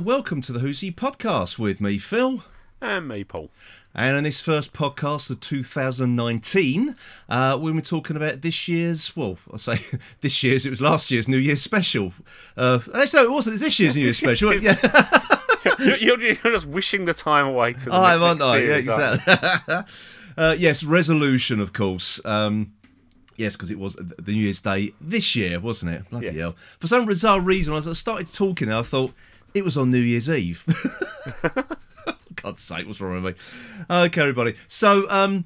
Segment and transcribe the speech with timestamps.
[0.00, 2.42] And welcome to the Who's He podcast with me, Phil.
[2.80, 3.50] And me, Paul.
[3.94, 6.96] And in this first podcast of 2019,
[7.28, 9.78] uh, we were talking about this year's, well, I say
[10.22, 12.14] this year's, it was last year's New Year's special.
[12.56, 14.54] Uh, actually, no, it wasn't, it's this year's New Year's special.
[14.54, 14.78] Yeah.
[15.78, 18.56] you're, you're just wishing the time away to the I next aren't I?
[18.56, 19.76] Yeah, exactly.
[20.38, 22.22] uh, yes, resolution, of course.
[22.24, 22.72] Um,
[23.36, 26.08] yes, because it was the New Year's Day this year, wasn't it?
[26.08, 26.40] Bloody Yes.
[26.40, 26.56] hell.
[26.78, 29.12] For some bizarre reason, as I started talking, I thought
[29.54, 30.64] it was on New Year's Eve.
[32.42, 33.42] God's sake, what's wrong with me?
[33.90, 34.56] Okay, everybody.
[34.66, 35.44] So, um,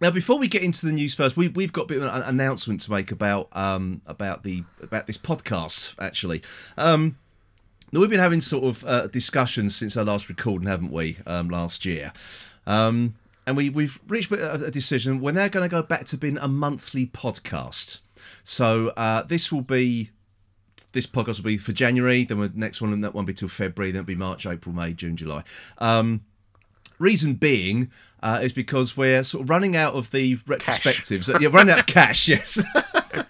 [0.00, 2.22] now before we get into the news first, we, we've got a bit of an
[2.22, 5.94] announcement to make about um, about the about this podcast.
[5.98, 6.42] Actually,
[6.76, 7.16] um,
[7.92, 11.18] we've been having sort of uh, discussions since our last recording, haven't we?
[11.26, 12.12] Um, last year,
[12.66, 13.14] um,
[13.46, 15.20] and we we've reached a, a decision.
[15.20, 18.00] We're now going to go back to being a monthly podcast.
[18.42, 20.10] So uh, this will be
[20.94, 22.24] this podcast will be for January.
[22.24, 23.92] Then the next one, and that won't be till February.
[23.92, 25.44] Then it'll be March, April, May, June, July.
[25.78, 26.22] Um,
[26.98, 27.90] reason being
[28.22, 31.40] uh, is because we're sort of running out of the retrospectives.
[31.40, 32.28] Yeah, running out of cash.
[32.28, 32.62] Yes.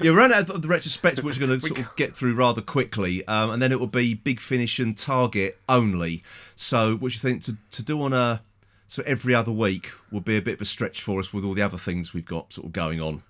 [0.00, 2.34] Yeah, we're running out of the retrospective, which we're going to sort of get through
[2.34, 6.22] rather quickly, um, and then it will be Big Finish and Target only.
[6.56, 8.42] So, which I think to, to do on a
[8.86, 11.52] so every other week will be a bit of a stretch for us with all
[11.54, 13.22] the other things we've got sort of going on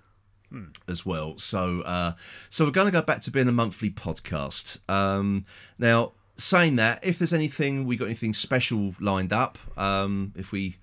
[0.89, 1.39] as well.
[1.39, 2.13] So, uh,
[2.49, 4.79] so we're going to go back to being a monthly podcast.
[4.89, 5.45] Um,
[5.79, 10.77] now, saying that, if there's anything we got anything special lined up, um, if we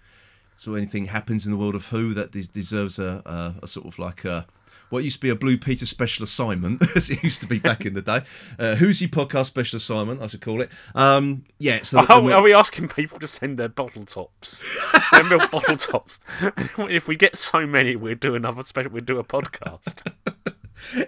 [0.55, 3.85] so anything happens in the world of Who that des- deserves a, a, a sort
[3.85, 4.47] of like a
[4.89, 7.85] what used to be a Blue Peter special assignment, as it used to be back
[7.85, 8.21] in the day.
[8.57, 10.69] Uh, Who's He podcast special assignment, I should call it.
[10.95, 14.61] Um, yeah, so Are, then are we asking people to send their bottle tops?
[15.11, 16.20] their milk bottle tops.
[16.77, 18.92] if we get so many, we'll do another special.
[18.92, 20.11] We'll do a podcast.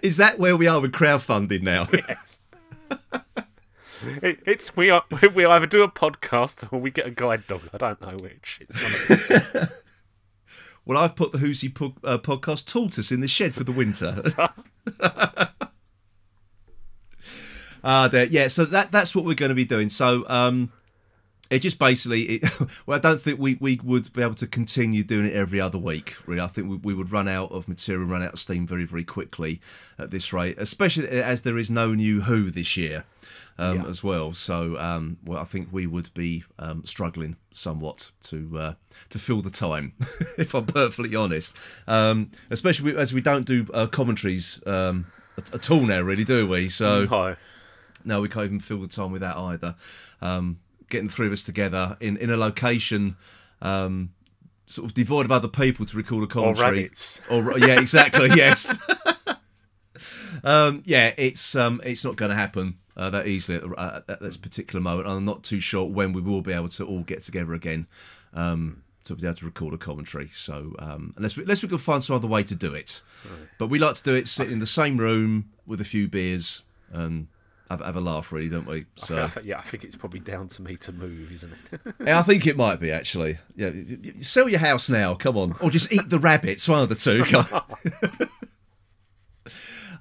[0.02, 1.88] is that where we are with crowdfunding now?
[1.94, 2.42] Yes.
[4.02, 5.04] It, it's we are
[5.36, 7.62] we either do a podcast or we get a guide dog.
[7.74, 8.60] I don't know which.
[8.62, 9.70] It's one of those.
[10.90, 13.72] Well, I've put the Who's He po- uh, podcast tortoise in the shed for the
[13.72, 14.24] winter.
[17.82, 18.26] Ah, there.
[18.26, 19.88] Yeah, so that that's what we're going to be doing.
[19.88, 20.70] So, um,
[21.50, 25.04] it just basically, it, well, I don't think we, we would be able to continue
[25.04, 26.16] doing it every other week.
[26.28, 28.86] Really, I think we, we would run out of material, run out of steam very
[28.86, 29.60] very quickly
[29.98, 33.06] at this rate, especially as there is no new Who this year.
[33.58, 33.90] Um, Yeah.
[33.90, 38.74] As well, so um, well, I think we would be um, struggling somewhat to uh,
[39.10, 39.92] to fill the time,
[40.38, 41.58] if I'm perfectly honest.
[41.86, 46.48] Um, especially as we don't do uh, commentaries um, at, at all now, really, do
[46.48, 46.70] we?
[46.70, 47.36] So No.
[48.06, 49.76] no, we can't even fill the time with that either.
[50.22, 53.16] Um, getting three of us together in, in a location
[53.62, 54.12] um,
[54.66, 56.68] sort of devoid of other people to record a commentary.
[56.68, 57.22] Or rabbits.
[57.30, 58.30] Or yeah, exactly.
[58.36, 58.78] yes.
[60.44, 64.22] um, yeah, it's um, it's not going to happen uh, that easily at, at, at
[64.22, 65.08] this particular moment.
[65.08, 67.88] I'm not too sure when we will be able to all get together again
[68.34, 70.28] um, to be able to record a commentary.
[70.28, 73.02] So um, unless we, unless we can find some other way to do it,
[73.58, 76.62] but we like to do it sitting in the same room with a few beers
[76.92, 77.28] and
[77.70, 78.86] have, have a laugh, really, don't we?
[79.10, 81.82] I think- yeah, I think it's probably down to me to move, isn't it?
[82.06, 83.38] yeah, I think it might be actually.
[83.56, 83.72] Yeah,
[84.20, 85.16] sell your house now.
[85.16, 86.68] Come on, or just eat the rabbits.
[86.68, 87.24] One of the two.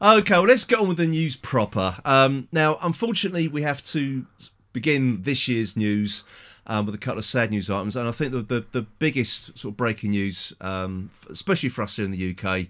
[0.00, 1.96] Okay, well, let's get on with the news proper.
[2.04, 4.26] Um, now, unfortunately, we have to
[4.72, 6.22] begin this year's news
[6.68, 9.58] um, with a couple of sad news items, and I think the the, the biggest
[9.58, 12.66] sort of breaking news, um, especially for us here in the UK,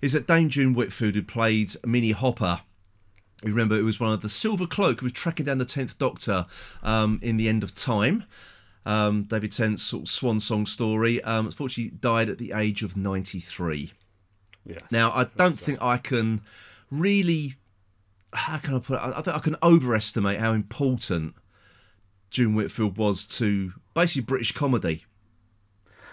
[0.00, 2.62] is that Dame June Whitfield, who played Minnie Hooper
[3.42, 5.96] you remember it was one of the Silver Cloak who was tracking down the Tenth
[5.98, 6.46] Doctor
[6.82, 8.24] um, in the End of Time.
[8.86, 11.22] Um, David Tennant's sort of swan song story.
[11.22, 13.92] Um, unfortunately, died at the age of ninety three.
[14.66, 14.80] yes.
[14.90, 16.40] Now, I don't think I can
[16.90, 17.54] really.
[18.32, 18.98] How can I put it?
[19.02, 21.34] I I think I can overestimate how important
[22.30, 25.04] June Whitfield was to basically British comedy.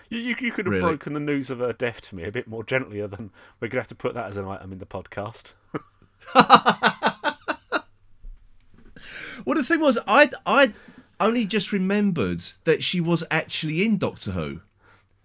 [0.09, 0.81] You, you, you could have Really?
[0.81, 3.71] broken the news of her death to me a bit more gently than we're going
[3.71, 5.53] to have to put that as an item in the podcast.
[9.45, 10.73] Well, the thing was, I I
[11.19, 14.61] only just remembered that she was actually in Doctor Who.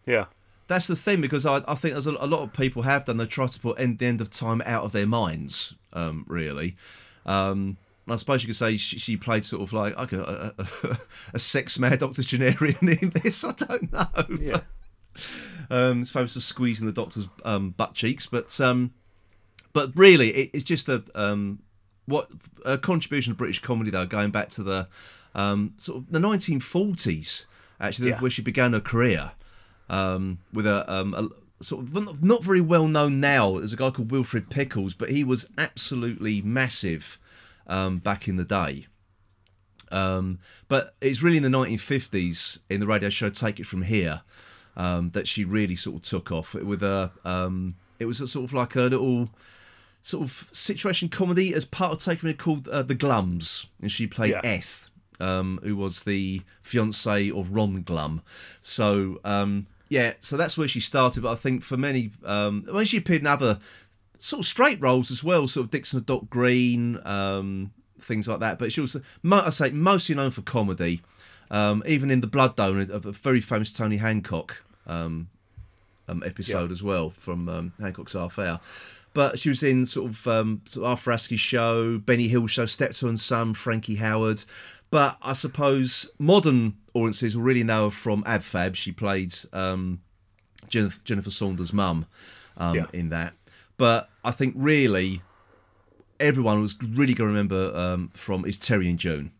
[0.07, 0.27] yeah.
[0.69, 3.19] That's the thing because I, I think there's a, a lot of people have done.
[3.19, 5.75] They try to put end, the end of time out of their minds.
[5.93, 6.77] Um, really,
[7.27, 7.77] um,
[8.07, 10.99] and I suppose you could say she, she played sort of like okay, a, a,
[11.35, 13.45] a sex mad Doctor octogenarian in this.
[13.45, 14.39] I don't know.
[14.41, 14.61] Yeah.
[15.71, 18.93] Um, it's famous for squeezing the doctor's um, butt cheeks, but um,
[19.73, 21.61] but really, it, it's just a um,
[22.07, 22.29] what
[22.65, 24.89] a contribution to British comedy though, going back to the
[25.35, 27.47] um, sort of the 1940s,
[27.81, 28.21] actually, Yeah.
[28.21, 29.33] where she began her career
[29.89, 33.59] um, with a, um, a sort of not very well known now.
[33.59, 37.19] There's a guy called Wilfred Pickles, but he was absolutely massive
[37.67, 38.87] um, back in the day.
[39.91, 40.39] Um,
[40.69, 44.23] but it's really in the 1950s in the radio show Take It From Here
[44.77, 47.11] um, that she really sort of took off with a.
[47.25, 49.29] Um, it was a sort of like a little
[50.03, 54.07] sort of situation comedy as part of Take It called uh, The Glums, and she
[54.07, 54.41] played Yeah.
[54.45, 54.89] Eth,
[55.21, 58.23] um, who was the fiance of Ron Glum.
[58.61, 61.23] So um, yeah, so that's where she started.
[61.23, 63.59] But I think for many, um, she appeared in other
[64.19, 68.41] sort of straight roles as well, sort of Dixon and Dock Green, um, things like
[68.41, 68.59] that.
[68.59, 68.97] But she was,
[69.31, 71.03] I say, mostly known for comedy.
[71.51, 75.29] Um, even in the Blood Donor, of a very famous Tony Hancock um,
[76.09, 78.59] um, episode as well from um, Hancock's Half Hour.
[79.15, 82.65] But she was in sort of um, sort of Arthur Askey's show, Benny Hill show,
[82.67, 84.45] Steptoe and Son, Frankie Howerd.
[84.91, 88.75] But I suppose modern audiences will really know her from Ab Fab.
[88.77, 90.01] She played um,
[90.69, 92.07] Jennifer, Jennifer Saunders' mum
[92.57, 92.87] um, Yeah.
[92.93, 93.35] in that.
[93.79, 95.23] But I think really
[96.21, 99.33] everyone was really going to remember um, from is Terry and June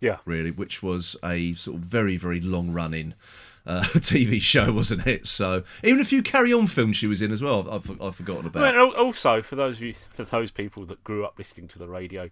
[0.00, 0.18] Yeah.
[0.24, 3.14] really, which was a sort of very, very long running
[3.66, 5.26] uh, TV show, wasn't it?
[5.26, 7.68] So even a few Carry On films she was in as well.
[7.70, 8.74] I've, I've forgotten about.
[8.74, 11.88] Well, also for those of you, for those people that grew up listening to the
[11.88, 12.30] radio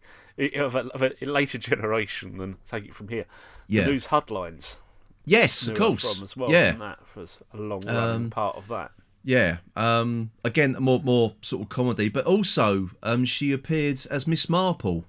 [0.57, 3.27] of a, of a later generation than take it from here,
[3.67, 3.85] Yeah.
[3.85, 4.79] the news Huddlines
[5.25, 6.15] yes, of course.
[6.15, 6.51] from as well.
[6.51, 8.91] yeah, that was a long Um, part of that.
[9.25, 9.57] yeah.
[9.75, 15.05] Um, again, more more sort of comedy, but also um, she appeared as Miss Marple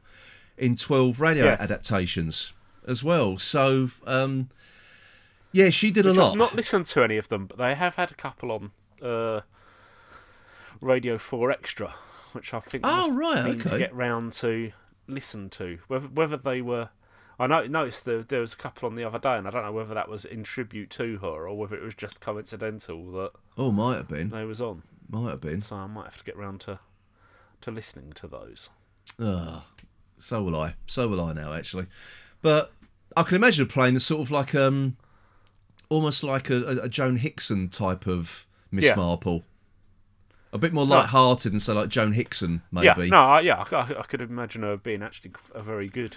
[0.58, 1.62] in twelve radio Yes.
[1.70, 2.54] adaptations
[2.88, 3.38] as well.
[3.38, 4.50] So um,
[5.56, 6.32] yeah, she did a lot.
[6.32, 8.72] I've not listened to any of them, but they have had a couple on
[9.02, 9.40] uh,
[10.82, 11.94] Radio Four Extra,
[12.34, 14.74] which I think Oh, right, mean to get round to
[15.08, 15.80] listen to.
[15.88, 16.90] Whether whether they were,
[17.40, 19.64] I know, noticed there, there was a couple on the other day, and I don't
[19.64, 23.32] know whether that was in tribute to her or whether it was just coincidental that
[23.58, 24.32] oh, might have been.
[24.32, 24.84] they was on.
[25.08, 25.62] Might have been.
[25.62, 26.80] So I might have to get round to
[27.62, 28.72] to listening to those.
[29.22, 29.68] Ah,
[30.18, 30.76] so will I.
[30.86, 31.86] So will I now, actually.
[32.42, 32.74] But
[33.16, 34.98] I can imagine playing the sort of like um,
[35.90, 38.96] almost like a, a, Joan Hickson type of Miss Yeah.
[38.96, 39.44] Marple.
[40.54, 42.86] A bit more light-hearted than say like Joan Hickson, maybe.
[42.86, 46.16] Yeah, no, I, yeah, I, I could imagine her being actually a very good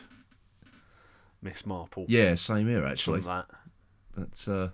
[1.43, 2.05] Miss Marple.
[2.09, 3.20] Yeah, same here from actually.
[3.23, 3.47] that.
[4.15, 4.69] But uh,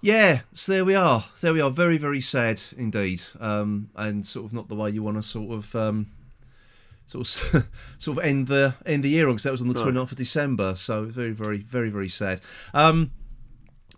[0.00, 1.24] yeah, so there we are.
[1.40, 1.70] There we are.
[1.70, 3.22] Very, very sad indeed.
[3.40, 6.06] Um, and sort of not the way you want to sort of um,
[7.06, 7.66] sort of
[7.98, 9.84] sort of end the end the year on because that was on the No.
[9.84, 10.74] 29th of December.
[10.76, 12.40] So very, very, very, very sad.
[12.74, 13.10] Um,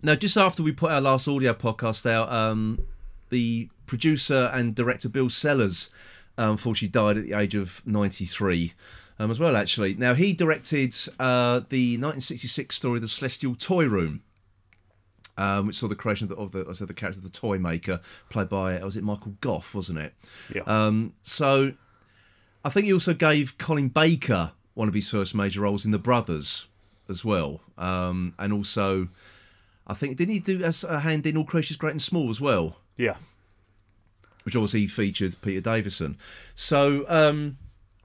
[0.03, 2.81] now, just after we put our last audio podcast out, um,
[3.31, 5.91] the producer and director Bill Sellars
[6.39, 8.73] um, unfortunately died at the age of 93
[9.19, 9.95] um, as well, actually.
[9.95, 14.23] Now, he directed uh, the 1966 story The Celestial Toy Room.
[15.37, 17.31] Um, which saw the creation of the, of the, I said the character of the
[17.31, 20.13] toy maker, played by was it Michael Gough, wasn't it?
[20.53, 20.63] Yeah.
[20.67, 21.75] Um, so,
[22.65, 25.99] I think he also gave Colin Baker one of his first major roles in The
[25.99, 26.67] Brothers
[27.09, 29.07] as well, um, and also,
[29.89, 32.41] I think didn't he do a, a hand in All Creatures Great and Small as
[32.41, 32.77] well?
[32.97, 33.17] yeah.
[34.45, 36.17] which obviously featured Peter Davison.
[36.55, 37.59] So um,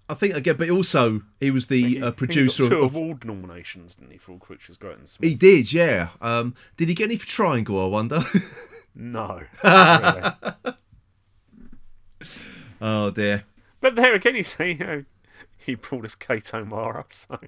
[0.09, 2.95] I think again, but also he was the He- uh, he producer got two of.
[2.95, 5.27] award nominations, didn't he, for All Creatures Great and Small?
[5.29, 6.09] He did, yeah.
[6.21, 7.83] Um, did he get any for Triangle?
[7.83, 8.23] I wonder.
[8.95, 9.41] No.
[12.81, 13.43] oh dear,
[13.81, 15.05] But there again, you say, you know,
[15.57, 17.39] he brought us Kate O'Mara, so.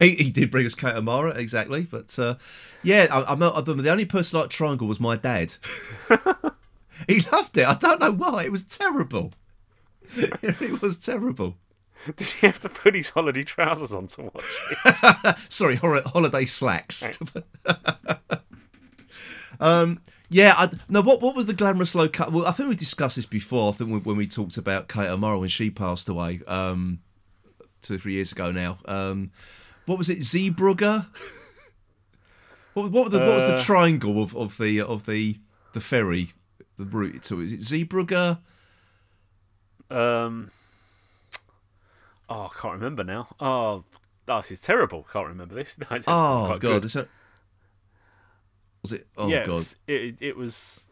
[0.00, 2.34] He, he did bring us Kate O'Mara exactly, but uh,
[2.82, 3.56] yeah, I, I'm not.
[3.56, 5.54] I'm, the only person like Triangle was my dad.
[7.08, 7.66] he loved it.
[7.66, 8.44] I don't know why.
[8.44, 9.32] It was terrible.
[10.16, 11.56] it was terrible.
[12.16, 15.36] Did he have to put his holiday trousers on to watch it?
[15.48, 17.18] Sorry, hor- holiday slacks.
[19.58, 21.00] um, yeah, I, no.
[21.00, 22.32] What what was the glamorous low cut?
[22.32, 23.72] Well, I think we discussed this before.
[23.72, 26.98] I think when, when we talked about Kate O'Mara when she passed away um,
[27.80, 28.78] two or three years ago now.
[28.84, 29.30] Um,
[29.86, 31.06] what was it, Zeebrugge?
[32.74, 35.38] what, what, was the, what was the Uh, triangle of, of the of the
[35.72, 36.30] the ferry,
[36.78, 37.40] the route to?
[37.40, 38.38] Is it Zeebrugge?
[39.90, 40.50] Um,
[42.28, 43.28] oh, I can't remember now.
[43.38, 43.84] Oh,
[44.28, 45.06] oh, this is terrible.
[45.12, 45.78] Can't remember this.
[45.90, 47.08] No, Oh God, that,
[48.82, 49.06] was it?
[49.16, 50.88] Oh yeah, it God, was, it, it was.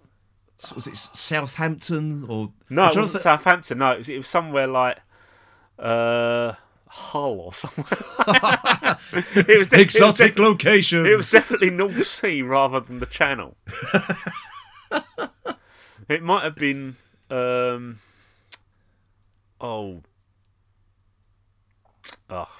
[0.74, 3.78] was it Southampton or No, it wasn't Southampton.
[3.78, 4.08] No, it was.
[4.08, 4.98] It was somewhere like
[5.78, 6.52] uh,
[6.94, 7.86] Hull or somewhere.
[9.34, 11.06] it was de- it was exotic locations.
[11.06, 13.56] It was definitely North Sea rather than the Channel.
[16.10, 16.96] it might have been.
[17.30, 18.00] Um,
[19.58, 20.02] oh.
[22.28, 22.58] Oh.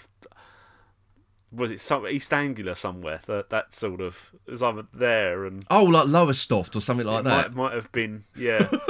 [1.53, 3.21] Was it some East Anglia somewhere?
[3.27, 7.25] That that sort of it was either there and oh, like Lowestoft or something like
[7.25, 7.55] that.
[7.55, 8.71] might might have been yeah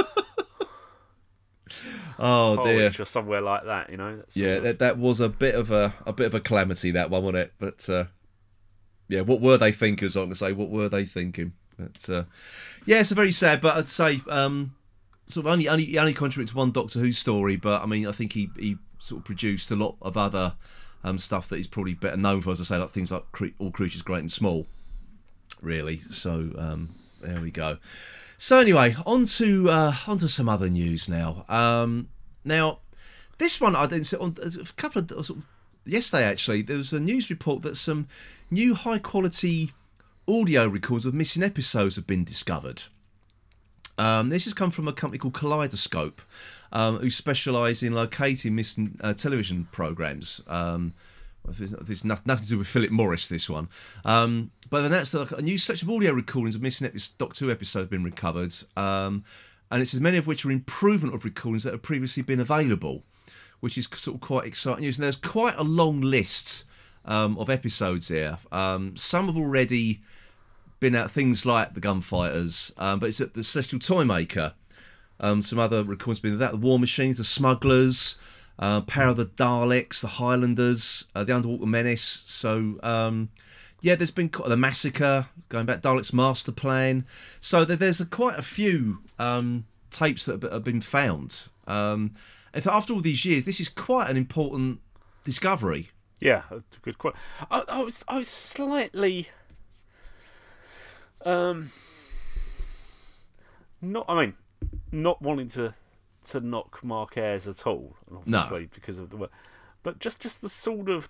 [2.19, 2.91] oh dear.
[2.99, 3.91] Or somewhere like that.
[3.91, 4.23] You know.
[4.35, 7.11] Yeah, of- that, that was a bit of a a bit of a calamity that
[7.11, 7.53] one, wasn't it?
[7.59, 8.05] But uh,
[9.09, 10.17] yeah, what were they thinkers?
[10.17, 11.53] I'm gonna say, what were they thinking?
[11.79, 12.25] But uh,
[12.87, 13.61] yeah, it's a very sad.
[13.61, 14.75] But I'd say um,
[15.27, 17.57] sort of only only he only contributes to one Doctor Who story.
[17.57, 20.55] But I mean, I think he he sort of produced a lot of other
[21.05, 23.47] um, stuff that he's probably better known for, as I say, like things like Cre-
[23.59, 24.67] All Creatures Great and Small.
[25.61, 27.79] Really, so um, there we go.
[28.43, 31.45] So anyway, on to uh, on to some other news now.
[31.49, 32.09] Um,
[32.45, 32.81] now,
[33.39, 34.07] this one I didn't.
[34.07, 35.47] See on a couple of sort of,
[35.85, 38.09] yesterday actually, there was a news report that some
[38.51, 39.71] new high quality
[40.27, 42.83] audio records of missing episodes have been discovered.
[43.97, 46.21] Um, this has come from a company called Kaleidoscope,
[46.73, 50.41] um, who specialise in locating missing uh, television programmes.
[50.49, 50.95] Um,
[51.49, 53.69] there's, nothing, nothing to do with Philip Morris, this one.
[54.05, 57.45] Um, but then that's like a new section of audio recordings of missing episodes, Doctor
[57.45, 58.55] Who episodes have been recovered.
[58.77, 59.25] Um,
[59.71, 63.03] and it says many of which are improvement of recordings that have previously been available,
[63.61, 64.99] which is sort of quite exciting news.
[64.99, 66.65] And there's quite a long list
[67.05, 68.39] um, of episodes here.
[68.53, 70.03] Um, some have already
[70.79, 74.55] been out, things like the Gunfighters, um, but it's at the Celestial Toymaker.
[75.21, 78.19] Um, some other recordings have been that the War Machines, the Smugglers,
[78.63, 82.23] uh, Power of the Daleks, the Highlanders, uh, the Underwater Menace.
[82.27, 83.31] So um,
[83.81, 87.05] yeah, there's been the Massacre going back, Daleks Master Plan.
[87.41, 91.49] So there's a, quite a few um, tapes that have been found.
[91.67, 92.15] Um,
[92.55, 94.79] after all these years, this is quite an important
[95.25, 95.91] discovery.
[96.21, 96.43] Yeah,
[96.83, 97.19] good question.
[97.51, 99.29] I, I was I was slightly
[101.25, 101.73] um
[103.81, 104.35] not I mean
[104.93, 105.75] not wanting to
[106.25, 108.69] to knock Mark Ayres at all, obviously no.
[108.73, 109.31] because of the work,
[109.83, 111.09] but just just the sort of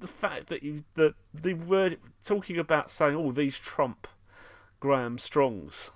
[0.00, 4.06] the fact that you that they were talking about saying, "Oh, these Trump
[4.80, 5.92] Graham Strong's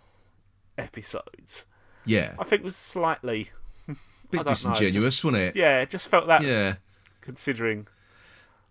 [0.77, 1.67] episodes."
[2.05, 3.51] Yeah, I think was slightly
[4.31, 5.57] bit disingenuous, just, wasn't it?
[5.57, 6.43] Yeah, it just felt that.
[6.43, 6.77] Yeah,
[7.21, 7.87] considering.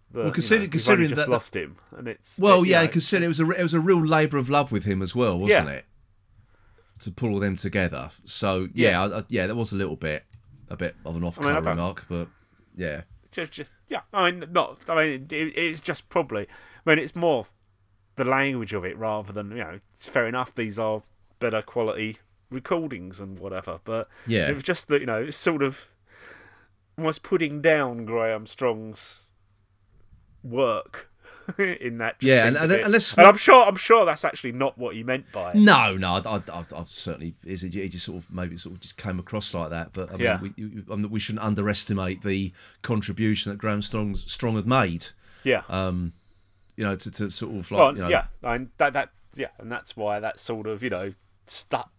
[0.09, 2.83] The, well, consider, you know, considering just that lost him, and it's well, it, yeah,
[2.83, 5.13] know, considering it was a it was a real labour of love with him as
[5.13, 5.73] well, wasn't yeah.
[5.73, 5.85] it?
[7.01, 8.09] To pull all them together.
[8.25, 10.23] So yeah, yeah, I, yeah, that was a little bit
[10.69, 12.27] a bit of an off-color I mean, remark, but
[12.75, 13.01] yeah,
[13.31, 14.01] just, just yeah.
[14.13, 14.79] I mean, not.
[14.89, 16.47] I mean, it, it's just probably.
[16.85, 17.45] I mean, it's more
[18.15, 19.79] the language of it rather than you know.
[19.93, 20.55] It's fair enough.
[20.55, 21.03] These are
[21.39, 22.17] better quality
[22.49, 25.89] recordings and whatever, but yeah, it was just that you know, it's sort of
[26.97, 29.29] almost putting down Graham Strong's
[30.43, 31.11] work
[31.57, 32.15] in that.
[32.19, 35.31] yeah, and, and, and, and, I'm sure I'm sure that's actually not what he meant
[35.31, 35.55] by it.
[35.55, 37.63] No, no, I, I, I, certainly is.
[37.63, 39.93] It, just sort of maybe sort of just came across like that.
[39.93, 40.39] But I mean, yeah.
[40.87, 42.51] we, we shouldn't underestimate the
[42.81, 45.07] contribution that Graham Strong Strong had made.
[45.43, 45.63] Yeah.
[45.69, 46.13] Um,
[46.75, 49.49] you know, to, to sort of like well, you know, yeah, and that that yeah,
[49.57, 51.13] and that's why that sort of you know
[51.45, 51.91] stuck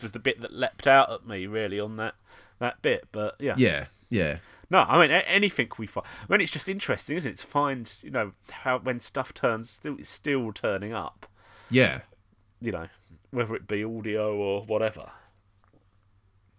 [0.00, 2.14] was the bit that leapt out at me really on that
[2.58, 3.08] that bit.
[3.12, 4.38] But yeah, yeah, yeah.
[4.70, 6.06] No, I mean anything we find.
[6.28, 9.70] I mean it's just interesting, isn't it, to find you know how when stuff turns
[9.70, 11.26] still still turning up.
[11.70, 12.00] Yeah.
[12.60, 12.88] You know
[13.30, 15.10] whether it be audio or whatever.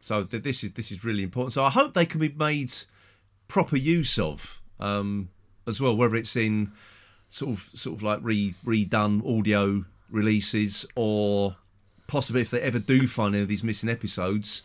[0.01, 1.53] So this is this is really important.
[1.53, 2.73] So I hope they can be made
[3.47, 5.29] proper use of um,
[5.67, 6.71] as well, whether it's in
[7.27, 11.55] sort of sort of like re redone audio releases or
[12.07, 14.63] possibly if they ever do find any of these missing episodes,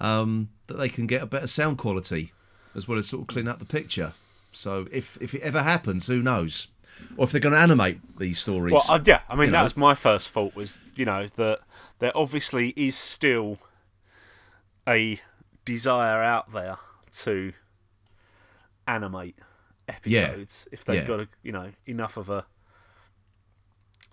[0.00, 2.32] um, that they can get a better sound quality
[2.74, 4.12] as well as sort of clean up the picture.
[4.52, 6.68] So if if it ever happens, who knows?
[7.16, 8.72] Or if they're going to animate these stories.
[8.72, 9.64] Well, uh, yeah, I mean that know.
[9.64, 11.60] was my first fault was you know that
[11.98, 13.58] there obviously is still
[14.86, 15.20] a
[15.64, 16.76] desire out there
[17.10, 17.52] to
[18.86, 19.36] animate
[19.88, 20.74] episodes yeah.
[20.74, 21.06] if they've yeah.
[21.06, 22.46] got a, you know enough of a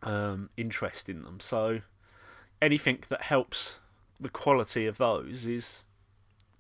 [0.04, 1.40] um, interest in them.
[1.40, 1.82] So
[2.62, 3.80] anything that helps
[4.20, 5.86] the quality of those is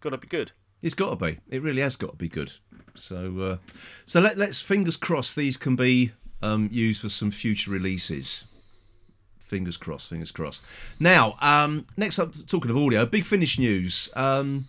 [0.01, 0.51] got to be good.
[0.81, 1.39] It's got to be.
[1.49, 2.53] It really has got to be good.
[2.95, 3.57] So, uh,
[4.05, 8.45] so let, us fingers crossed these can be um, used for some future releases.
[9.39, 10.09] Fingers crossed.
[10.09, 10.63] Fingers crossed.
[10.99, 14.09] Now, um, next up, talking of audio, big finish news.
[14.15, 14.67] Um,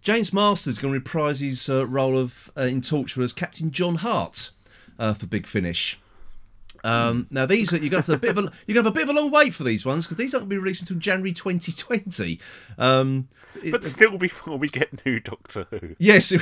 [0.00, 3.96] James Marsters going to reprise his uh, role of uh, in Torchwood as Captain John
[3.96, 4.50] Hart
[4.98, 6.00] uh, for Big Finish.
[6.84, 8.90] Um, now these are you're gonna have a bit of a you're gonna have a
[8.90, 10.82] bit of a long wait for these ones because these aren't going to be released
[10.82, 12.40] until January 2020.
[12.78, 15.94] Um, but it, still, before we get new Doctor Who.
[15.98, 16.32] Yes.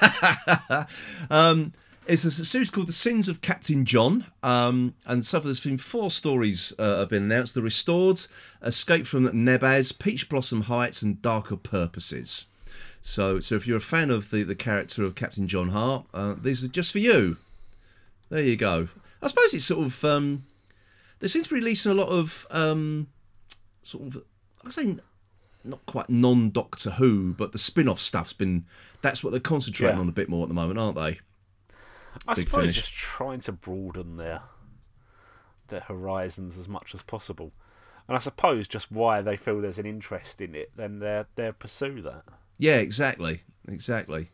[1.30, 1.72] um,
[2.06, 4.26] it's a series called The Sins of Captain John.
[4.42, 8.26] Um, and so far, there's been four stories uh, have been announced The Restored,
[8.62, 12.46] Escape from Nebaz, Peach Blossom Heights, and Darker Purposes.
[13.00, 16.34] So, so if you're a fan of the, the character of Captain John Hart, uh,
[16.40, 17.36] these are just for you.
[18.30, 18.88] There you go.
[19.22, 20.44] I suppose it's sort of um,
[21.20, 23.08] they seem to be releasing a lot of um,
[23.82, 24.24] sort of
[24.66, 24.96] I say
[25.64, 28.64] not quite non Doctor Who, but the spin off stuff's been
[29.00, 30.00] that's what they're concentrating yeah.
[30.00, 31.20] on a bit more at the moment, aren't they?
[32.26, 32.76] I Big suppose Finish.
[32.76, 34.42] just trying to broaden their
[35.68, 37.52] their horizons as much as possible.
[38.08, 41.52] And I suppose just why they feel there's an interest in it, then they they
[41.52, 42.24] pursue that.
[42.58, 44.28] Yeah, exactly, exactly.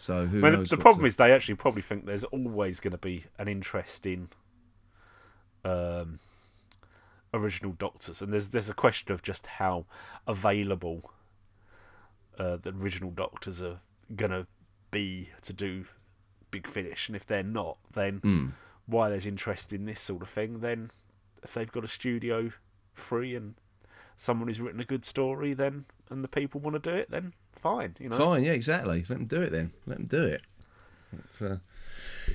[0.00, 0.70] So who I mean, the, knows?
[0.70, 3.48] the what problem to- is they actually probably think there's always going to be an
[3.48, 4.28] interest in
[5.64, 6.20] um,
[7.34, 9.86] original Doctors, and there's there's a question of just how
[10.26, 11.10] available
[12.38, 13.80] uh, the original Doctors are
[14.14, 14.46] going to
[14.90, 15.84] be to do
[16.50, 18.52] Big Finish, and if they're not, then Mm.
[18.86, 20.60] why there's interest in this sort of thing?
[20.60, 20.90] Then
[21.42, 22.50] if they've got a studio
[22.94, 23.54] free and
[24.16, 27.32] someone who's written a good story, then and the people want to do it, then
[27.58, 28.16] fine, you know.
[28.16, 29.04] Fine, yeah, exactly.
[29.08, 29.72] Let them do it then.
[29.86, 30.42] Let them do it.
[31.40, 31.56] Uh,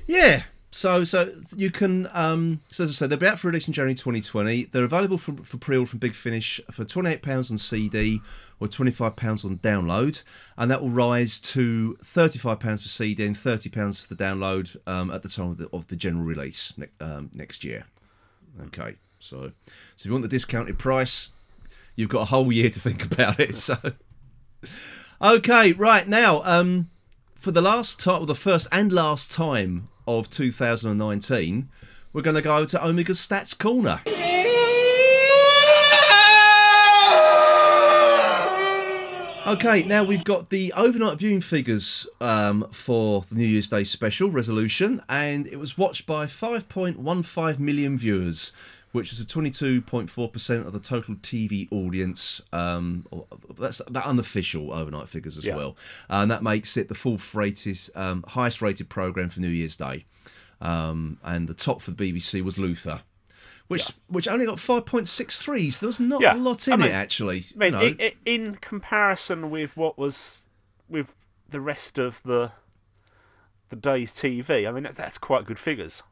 [0.07, 0.43] yeah.
[0.71, 2.09] So, so you can.
[2.13, 4.65] Um, so as I said, they'll be out for release in January 2020.
[4.65, 8.21] They're available for, for pre-order from Big Finish for 28 pounds on CD
[8.59, 10.23] or 25 pounds on download,
[10.57, 14.75] and that will rise to 35 pounds for CD and 30 pounds for the download
[14.87, 17.85] um, at the time of the, of the general release ne- um, next year.
[18.67, 19.51] Okay, so
[19.95, 21.29] so if you want the discounted price,
[21.95, 23.53] you've got a whole year to think about it.
[23.53, 23.75] So.
[25.21, 26.89] Okay, right now, um,
[27.35, 31.69] for the last time, well, the first and last time of 2019,
[32.11, 34.01] we're going to go to Omega Stats Corner.
[39.45, 44.31] Okay, now we've got the overnight viewing figures um, for the New Year's Day special
[44.31, 48.53] resolution, and it was watched by 5.15 million viewers,
[48.93, 52.41] which is a 22.4% of the total TV audience.
[52.53, 53.05] Um,
[53.57, 55.55] that's that unofficial overnight figures as Yeah.
[55.55, 55.77] well,
[56.09, 60.05] and that makes it the fourth rated, um, highest rated program for New Year's Day.
[60.61, 63.01] Um, and the top for the BBC was Luther.
[63.67, 66.89] Which, which only got 5.63, so there was not Yeah, a lot I in mean-
[66.89, 67.45] it actually.
[67.55, 67.85] I mean, you know.
[67.99, 70.47] i i in comparison with what was
[70.89, 71.15] with
[71.49, 72.51] the rest of the
[73.69, 76.03] the day's TV, I mean that, that's quite good figures.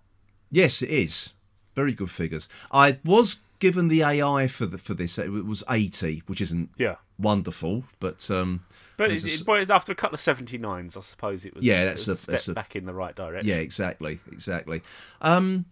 [0.50, 1.34] Yes, it is.
[1.76, 2.50] Very good figures.
[2.72, 5.18] I was given the AI for the, for this.
[5.20, 8.64] It was 80, which isn't Yeah, wonderful, but um,
[8.98, 11.66] but it, a it, after a couple of seventy nines, I suppose it was.
[11.66, 13.48] Yeah, that's was a- step that's a- back in the right direction.
[13.50, 14.82] yeah, exactly, exactly.
[15.22, 15.66] Um,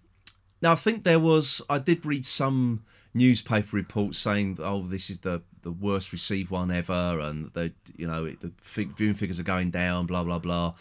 [0.61, 1.61] now I think there was.
[1.69, 2.83] I did read some
[3.13, 8.07] newspaper reports saying, "Oh, this is the the worst received one ever," and the you
[8.07, 10.05] know it- the fig- viewing figures are going down.
[10.05, 10.73] Blah blah blah.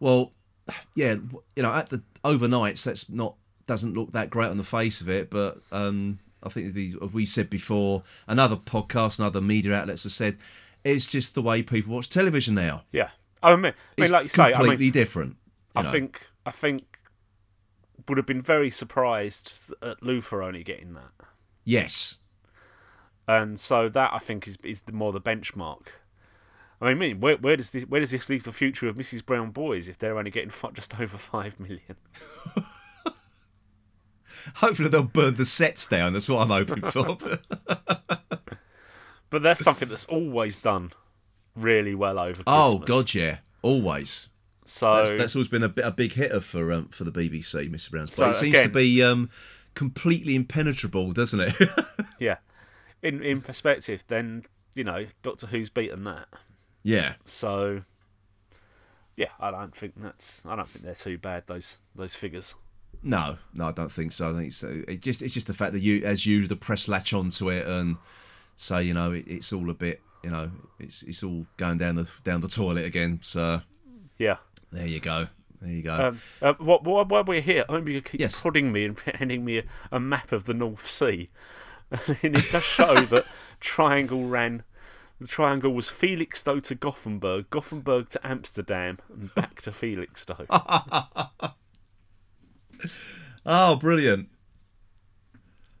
[0.00, 0.32] Well,
[0.94, 1.16] yeah,
[1.56, 3.34] you know, at the overnights, that's not
[3.66, 6.74] doesn't look that great on the face of it, but um, I think
[7.12, 10.38] we said before, another podcast and other media outlets have said
[10.84, 12.82] it's just the way people watch television now.
[12.92, 13.10] yeah.
[13.44, 15.36] I mean, I mean, It's like you say, I completely mean, different.
[15.74, 15.90] I know.
[15.90, 17.00] think, I think
[18.08, 21.26] would have been very surprised at Luther only getting that,
[21.64, 22.18] yes,
[23.26, 25.88] and so that I think is is the more the benchmark.
[26.80, 29.24] I mean, mean, where, where does this where does this leave the future of Mrs.
[29.24, 31.96] Brown Boys if they're only getting just over five million?
[34.56, 36.12] Hopefully they'll burn the sets down.
[36.12, 37.16] That's what I'm hoping for.
[39.30, 40.92] But that's something that's always done
[41.56, 42.44] really well over Christmas.
[42.48, 44.28] oh God, yeah, always.
[44.66, 47.70] So That's, that's always been a, bit, a big hitter for um, for the BBC,
[47.70, 47.90] Mr.
[47.92, 48.12] Brown's.
[48.12, 49.30] So, But it seems again- to be um,
[49.74, 51.54] completely impenetrable, doesn't it?
[52.18, 52.36] yeah,
[53.02, 56.28] in in perspective, then you know Doctor Who's beaten that.
[56.82, 57.14] yeah.
[57.24, 57.84] So
[59.16, 62.54] yeah, I don't think that's I don't think they're too bad those those figures.
[63.02, 64.32] No, no, I don't think so.
[64.32, 64.82] I think so.
[64.86, 67.66] It just it's just the fact that you, as you, the press latch onto it
[67.66, 67.96] and
[68.56, 71.96] say, you know, it, it's all a bit, you know, it's it's all going down
[71.96, 73.18] the down the toilet again.
[73.22, 73.62] So
[74.18, 74.36] Yeah.
[74.70, 75.26] there you go.
[75.60, 75.94] There you go.
[75.94, 78.40] Um, uh, while we're here, Omega keeps Yes.
[78.40, 81.30] prodding me and handing me a, a map of the North Sea,
[81.90, 83.24] and it does show that
[83.60, 84.62] Triangle ran.
[85.20, 90.46] The triangle was Felixstowe to Gothenburg, Gothenburg to Amsterdam, and back to Felixstowe.
[93.44, 94.28] Oh, brilliant.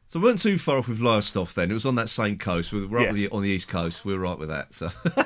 [0.08, 1.70] So we weren't too far off with Lowestoft then.
[1.70, 2.72] It was on that same coast.
[2.72, 3.14] We were Yes.
[3.14, 4.04] the, on the east coast.
[4.04, 4.74] We were right with that.
[4.74, 4.90] So.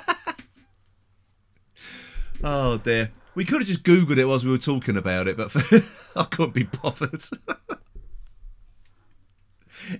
[2.44, 3.10] oh dear.
[3.34, 5.54] We could have just googled it whilst we were talking about it, but
[6.16, 7.20] I couldn't be bothered.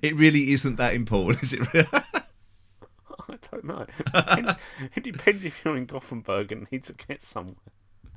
[0.03, 1.73] it really isn't that important, is it?
[1.75, 1.87] really?
[1.93, 3.83] I don't know.
[3.83, 4.53] It depends,
[4.95, 7.57] it depends if you're in Gothenburg and need to get somewhere.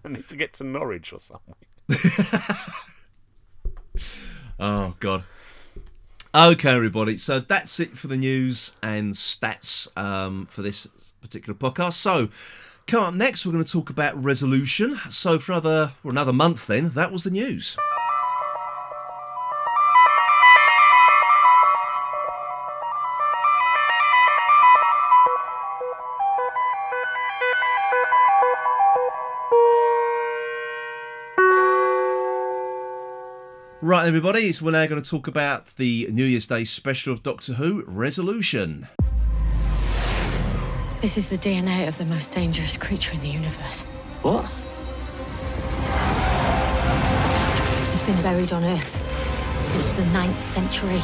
[0.05, 1.55] I need to get to Norwich or somewhere.
[4.59, 5.23] Oh God.
[6.35, 7.17] Okay, everybody.
[7.17, 10.87] So that's it for the news and stats um, for this
[11.21, 11.93] particular podcast.
[11.93, 12.29] So,
[12.85, 14.99] come up next, we're going to talk about resolution.
[15.09, 17.77] So, for another for another month, then that was the news.
[33.99, 37.21] Right, everybody, so we're now going to talk about the New Year's Day special of
[37.21, 38.87] Doctor Who Resolution.
[41.01, 43.81] This is the DNA of the most dangerous creature in the universe.
[44.21, 44.45] What?
[47.91, 51.01] It's been buried on Earth since the 9th century.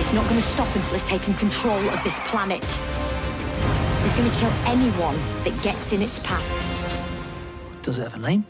[0.00, 2.64] It's not going to stop until it's taken control of this planet.
[2.64, 7.82] It's going to kill anyone that gets in its path.
[7.82, 8.46] Does it have a name?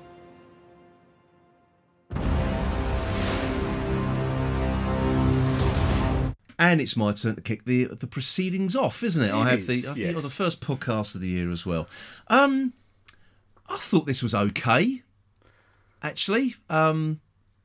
[6.73, 9.31] And it's my turn to kick the the proceedings off, isn't it?
[9.31, 10.23] I have the is, I think yes.
[10.23, 11.87] the first podcast of the year as well.
[12.29, 12.73] Um,
[13.69, 15.03] I thought this was okay.
[16.03, 17.21] Actually, um,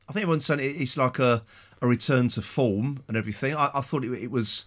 [0.06, 1.42] I think everyone's saying it's like a,
[1.80, 3.56] a return to form and everything.
[3.56, 4.66] I, I thought it, it was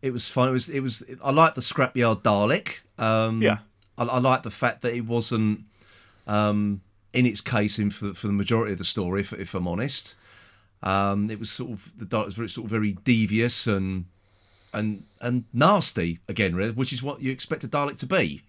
[0.00, 0.48] it was fun.
[0.48, 1.04] It was it was.
[1.22, 2.78] I like the scrapyard Dalek.
[2.98, 3.58] Um, Yeah.
[3.98, 5.64] I, I like the fact that it wasn't
[6.26, 6.80] um,
[7.12, 9.20] in its case in for, for the majority of the story.
[9.20, 10.14] If, if I'm honest,
[10.82, 14.06] um, it was sort of the Dalek was very sort of very devious and
[14.74, 18.42] and and nasty again, really, which is what you expect a Dalek to be.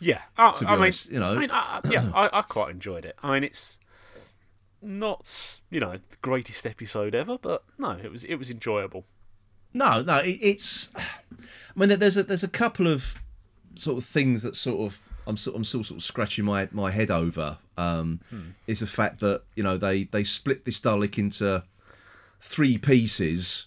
[0.00, 1.34] Yeah, I, To be I mean, you know.
[1.34, 3.16] I mean, I- yeah, I, I quite enjoyed it.
[3.22, 3.78] I mean, it's
[4.80, 9.04] not you know the greatest episode ever, but no, it was it was enjoyable.
[9.72, 10.90] No, no, it, it's.
[10.96, 11.00] I
[11.76, 13.14] mean, there's a there's a couple of
[13.74, 16.90] sort of things that sort of I'm sort I'm still sort of scratching my my
[16.90, 17.58] head over.
[17.76, 18.20] Um,
[18.66, 21.64] Is the fact that you know they they split this Dalek into
[22.40, 23.66] three pieces,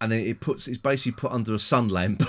[0.00, 2.22] and then it puts it's basically put under a sun lamp,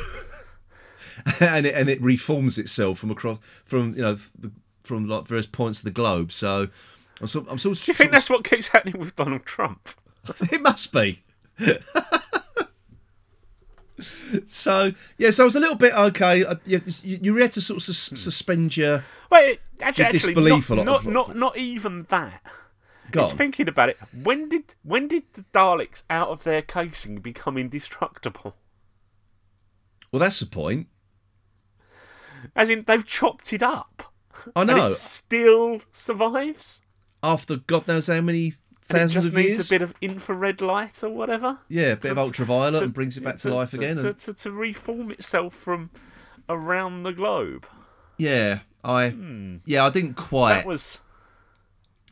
[1.40, 4.52] and it and it reforms itself from across from you know the,
[4.84, 6.32] from like various points of the globe.
[6.32, 6.70] So.
[7.22, 9.90] I'm sort, I'm sort, Do you think that's what keeps happening with Donald Trump?
[10.54, 11.22] it must be.
[14.46, 16.44] so yeah, so I was a little bit okay.
[16.66, 18.16] You, you had to sort of sus- hmm.
[18.16, 19.04] suspend your.
[19.30, 22.42] Well, actually, Your actually, disbelief not, a lot not, of- not not even that.
[23.12, 23.38] Go it's on.
[23.38, 23.98] thinking about it.
[24.14, 28.56] When did when did the Daleks out of their casing become indestructible?
[30.12, 30.88] Well, that's the point.
[32.56, 34.14] As in, they've chopped it up,
[34.56, 34.88] I and know.
[34.88, 36.82] it still survives.
[37.22, 38.54] After God knows how many
[38.90, 41.60] And it just needs a bit of infrared light or whatever.
[41.68, 43.96] yeah, a bit to- of ultraviolet, to- and brings it back to, life again.
[43.98, 45.90] To, and, to, to reform itself from
[46.48, 47.68] around the globe.
[48.18, 49.14] yeah, I
[49.66, 50.54] yeah, I didn't quite.
[50.54, 50.58] Hmm.
[50.60, 51.02] That was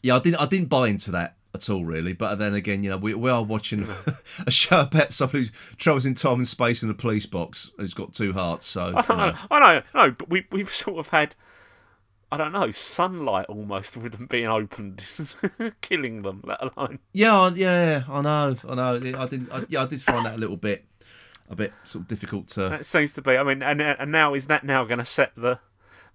[0.04, 2.14] yeah, I didn't I didn't buy into that at all, really.
[2.14, 3.88] But then again, you know, we, we are watching
[4.46, 7.94] a show about somebody who travels in time and space in a police box who's
[7.96, 8.66] got two hearts.
[8.66, 9.16] So I you know.
[9.32, 11.34] know, I know, I know, but we we've sort of had
[12.32, 15.06] I don't know sunlight almost with them being opened,
[15.82, 16.42] killing them.
[16.44, 18.96] Let alone Yeah, yeah, I know, I know.
[18.96, 19.52] I didn't.
[19.52, 20.86] I, yeah, I did find that a little bit,
[21.50, 22.70] a bit sort of difficult to.
[22.70, 23.38] that seems to be.
[23.38, 25.60] I mean, and and now is that now going to set the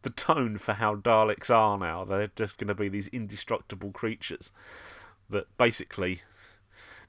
[0.02, 2.04] the tone for how Daleks are now?
[2.04, 4.52] They're just going to be these indestructible creatures
[5.30, 6.22] that basically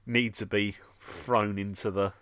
[0.05, 2.13] need to be thrown into the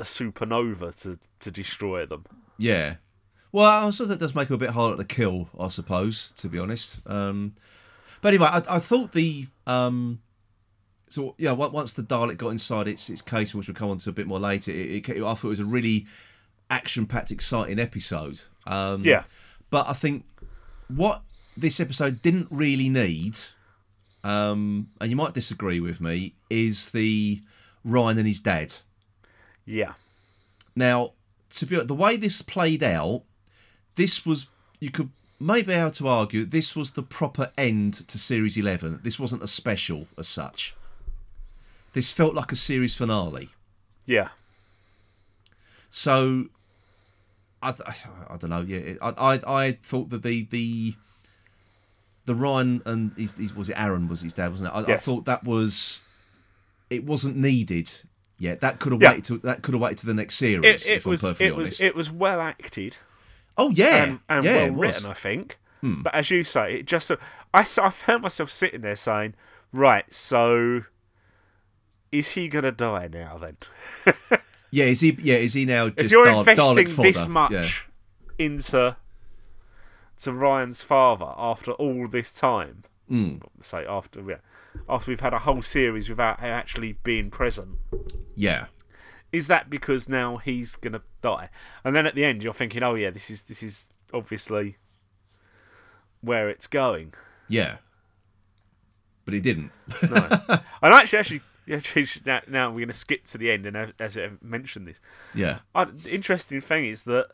[0.00, 2.24] a supernova to to destroy them.
[2.56, 2.96] Yeah.
[3.52, 6.48] Well, I suppose that does make it a bit harder to kill, I suppose, to
[6.48, 7.00] be honest.
[7.06, 7.54] Um,
[8.22, 10.20] but anyway, I, I thought the um,
[11.10, 14.10] so yeah, once the Dalek got inside its its case, which we'll come on to
[14.10, 16.06] a bit more later, it, it, I thought it was a really
[16.70, 18.40] action-packed, exciting episode.
[18.66, 19.24] Um, Yeah.
[19.68, 20.24] But I think
[20.88, 21.22] what
[21.56, 23.38] this episode didn't really need,
[24.24, 27.42] um, and you might disagree with me, is the
[27.84, 28.74] Ryan and his dad.
[29.66, 29.94] Yeah.
[30.74, 31.12] Now,
[31.50, 33.24] to be the way this played out,
[33.96, 34.46] this was
[34.80, 39.00] you could maybe be able to argue this was the proper end to series eleven.
[39.02, 40.74] This wasn't a special as such.
[41.92, 43.50] This felt like a series finale.
[44.06, 44.28] Yeah.
[45.90, 46.46] So,
[47.62, 47.74] I,
[48.30, 48.62] I don't know.
[48.62, 50.94] Yeah, I, I I thought that the the
[52.24, 54.72] the Ryan and his, his was it Aaron was his dad, wasn't it?
[54.74, 56.02] I, I thought that was
[56.88, 57.90] it wasn't needed
[58.38, 58.60] yet.
[58.62, 59.10] That could have Yeah.
[59.10, 59.24] waited.
[59.24, 60.86] To, that could have waited to the next series.
[60.86, 61.80] It, it if was I'm perfectly it was honest.
[61.82, 62.96] it was well acted.
[63.58, 64.72] Oh yeah, and, and yeah, well.
[64.74, 64.80] Hmm.
[64.80, 65.58] written, I think.
[65.84, 67.16] But as you say, it just I
[67.54, 69.34] I found myself sitting there saying,
[69.72, 70.82] right, so
[72.12, 73.56] is he gonna die now then?
[74.74, 75.14] Yeah, is he?
[75.20, 77.32] Yeah, is he now just if you're Dal- Dalek investing this fodder?
[77.32, 77.52] much
[78.38, 78.46] Yeah.
[78.46, 78.96] into
[80.20, 83.36] to Ryan's father after all this time, Hmm.
[83.60, 84.36] say after yeah,
[84.88, 87.76] after we've had a whole series without actually being present,
[88.34, 88.66] yeah,
[89.32, 91.48] is that because now he's gonna die?
[91.84, 94.76] And then at the end, you're thinking, oh yeah, this is this is obviously
[96.20, 97.14] where it's going.
[97.48, 97.76] yeah.
[99.24, 99.70] But he didn't.
[100.02, 100.28] No.
[100.48, 100.60] and
[100.94, 101.40] actually, actually,
[101.72, 104.88] actually now, now we're going to skip to the end, and as- as I mentioned
[104.88, 105.00] this,
[105.32, 107.28] yeah, I, interesting thing is that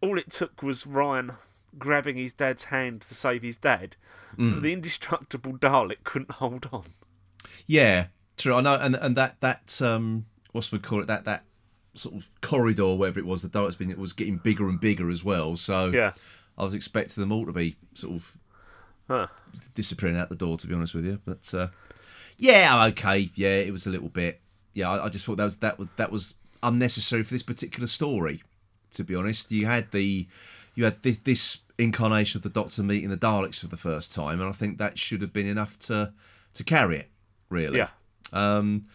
[0.00, 1.32] all it took was Ryan
[1.78, 3.96] grabbing his dad's hand to save his dad,
[4.38, 4.54] Mm.
[4.54, 6.84] but the indestructible Dalek couldn't hold on.
[7.66, 8.06] Yeah,
[8.38, 8.54] true.
[8.54, 11.06] I know, and and that that um, what's we call it?
[11.06, 11.44] That that
[11.94, 15.10] sort of corridor, whatever it was, the Dalek's been it was getting bigger and bigger
[15.10, 15.56] as well.
[15.56, 16.12] So Yeah.
[16.56, 18.32] I was expecting them all to be sort of
[19.08, 19.26] Huh.
[19.74, 20.56] disappearing out the door.
[20.58, 21.68] To be honest with you, but uh,
[22.38, 24.40] yeah, okay, yeah, it was a little bit.
[24.74, 27.86] Yeah, I, I just thought that was that was that was unnecessary for this particular
[27.86, 28.42] story.
[28.92, 30.26] To be honest, you had the
[30.74, 34.40] you had this, this incarnation of the Doctor meeting the Daleks for the first time,
[34.40, 36.12] and I think that should have been enough to
[36.54, 37.10] to carry it.
[37.50, 37.88] Really, Yeah.
[38.32, 38.86] um,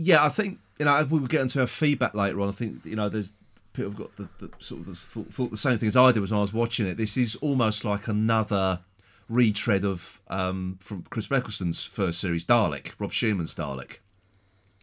[0.00, 2.48] yeah, I think you know we will get into our feedback later on.
[2.48, 3.32] I think you know there's
[3.72, 6.12] people have got the, the sort of the, thought, thought the same thing as I
[6.12, 6.96] did when I was watching it.
[6.96, 8.80] This is almost like another
[9.28, 13.96] retread of um, from Chris Eccleston's first series, Dalek, Rob Shearman's Dalek,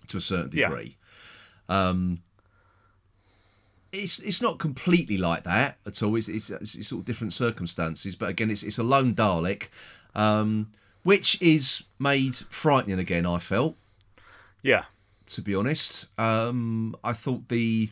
[0.08, 0.68] to a certain Yeah.
[0.70, 0.98] degree.
[1.70, 2.22] Um,
[3.92, 6.16] it's it's not completely like that at all.
[6.18, 9.70] It's, it's, it's sort of different circumstances, but again, it's it's a lone Dalek,
[10.14, 10.72] um,
[11.04, 13.26] which is made frightening again.
[13.26, 13.76] I felt
[14.62, 14.84] Yeah.
[15.28, 16.08] To be honest.
[16.18, 17.90] Um, I thought the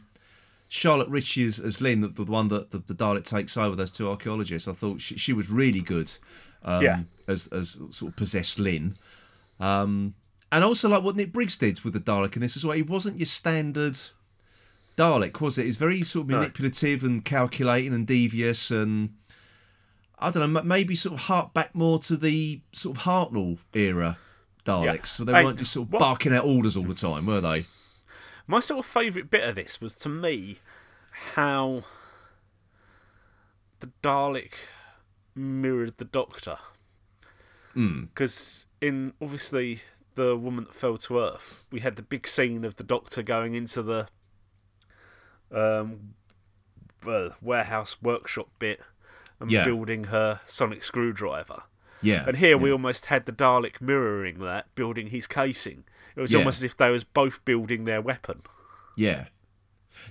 [0.67, 4.09] Charlotte Ritchie as, Lynn, the, the one that the, the Dalek takes over, those two
[4.09, 6.11] archaeologists, I thought she, she was really good
[6.63, 6.99] um, Yeah.
[7.27, 8.97] as, as sort of possessed Lynn.
[9.59, 10.15] Um,
[10.51, 12.75] and also like what Nick Briggs did with the Dalek in this as well.
[12.75, 13.97] He wasn't your standard
[14.97, 15.65] Dalek, was it?
[15.65, 16.39] He's very sort of No.
[16.39, 19.13] manipulative and calculating and devious and
[20.19, 24.17] I don't know, maybe sort of hark back more to the sort of Hartnell era
[24.65, 24.85] Daleks.
[24.85, 25.03] Yeah.
[25.03, 27.41] So they Hey, weren't just sort of what- barking out orders all the time, were
[27.41, 27.65] they?
[28.47, 30.59] My sort of favourite bit of this was to me
[31.35, 31.83] how
[33.79, 34.53] the Dalek
[35.35, 36.57] mirrored the Doctor.
[37.73, 39.81] Because in obviously
[40.15, 43.55] the woman that fell to Earth, we had the big scene of the Doctor going
[43.55, 44.07] into the
[45.51, 46.13] um,
[47.03, 48.81] well, warehouse workshop bit
[49.39, 49.65] and Yeah.
[49.65, 51.63] building her sonic screwdriver.
[52.03, 52.25] Yeah.
[52.27, 55.83] And here we almost had the Dalek mirroring that, building his casing.
[56.15, 56.39] It was Yeah.
[56.39, 58.41] almost as if they was both building their weapon.
[58.95, 59.25] Yeah.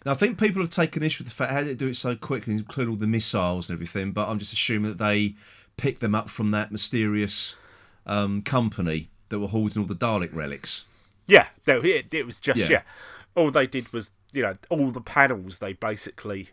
[0.05, 2.17] Now I think people have taken issue with the fact how they do it so
[2.17, 4.13] quickly, include all the missiles and everything.
[4.13, 5.35] But I'm just assuming that they
[5.77, 7.57] picked them up from that mysterious
[8.07, 10.85] um, company that were holding all the Dalek relics.
[11.27, 12.69] Yeah, no, it, it was just Yeah.
[12.71, 12.83] yeah.
[13.37, 16.51] All they did was you know all the panels they basically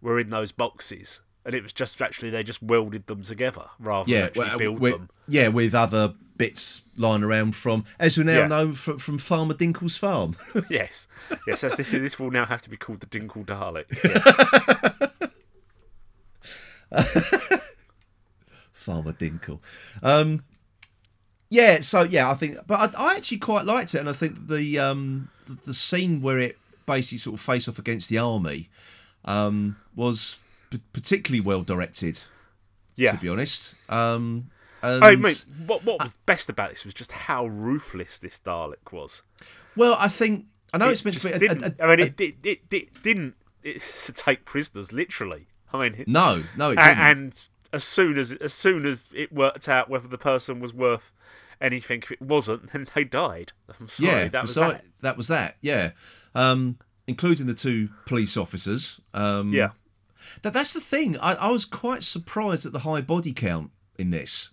[0.00, 4.10] were in those boxes, and it was just actually they just welded them together rather
[4.10, 5.10] Yeah, than actually well, build with, them.
[5.28, 8.46] yeah, with other bits lying around from, as we now Yeah.
[8.48, 10.36] know, from, from Farmer Dinkle's farm.
[10.68, 11.08] yes,
[11.46, 11.62] yes.
[11.62, 13.86] This, this will now have to be called the Dinkle Dalek.
[16.92, 17.58] Yeah.
[18.72, 19.58] Farmer Dinkle.
[20.02, 20.44] Um,
[21.50, 24.48] yeah, so yeah, I think, but I, I actually quite liked it, and I think
[24.48, 26.56] the um, the, the scene where it
[26.86, 28.68] basically sort of face off against the army
[29.24, 30.36] um, was
[30.70, 32.24] p- particularly well directed.
[32.96, 33.12] yeah.
[33.12, 34.50] To be honest, um,
[34.82, 35.34] and, mean,
[35.66, 39.22] what what was best about this was just how ruthless this Dalek was.
[39.76, 41.46] well, I think I know It it's meant to be.
[41.46, 43.34] a- a- a- I mean, it, it, it, it didn't
[44.14, 45.46] take prisoners literally.
[45.72, 46.98] I mean, no, no, it didn't.
[46.98, 51.12] and as soon as as soon as it worked out whether the person was worth
[51.60, 53.52] anything, if it wasn't, then they died.
[53.80, 54.84] I'm sorry, yeah, that was that.
[55.00, 55.56] that was that.
[55.60, 55.90] Yeah,
[56.34, 59.00] um, including the two police officers.
[59.12, 59.70] Um, Yeah,
[60.42, 61.16] That that's the thing.
[61.18, 64.50] I, I was quite surprised at the high body count in this.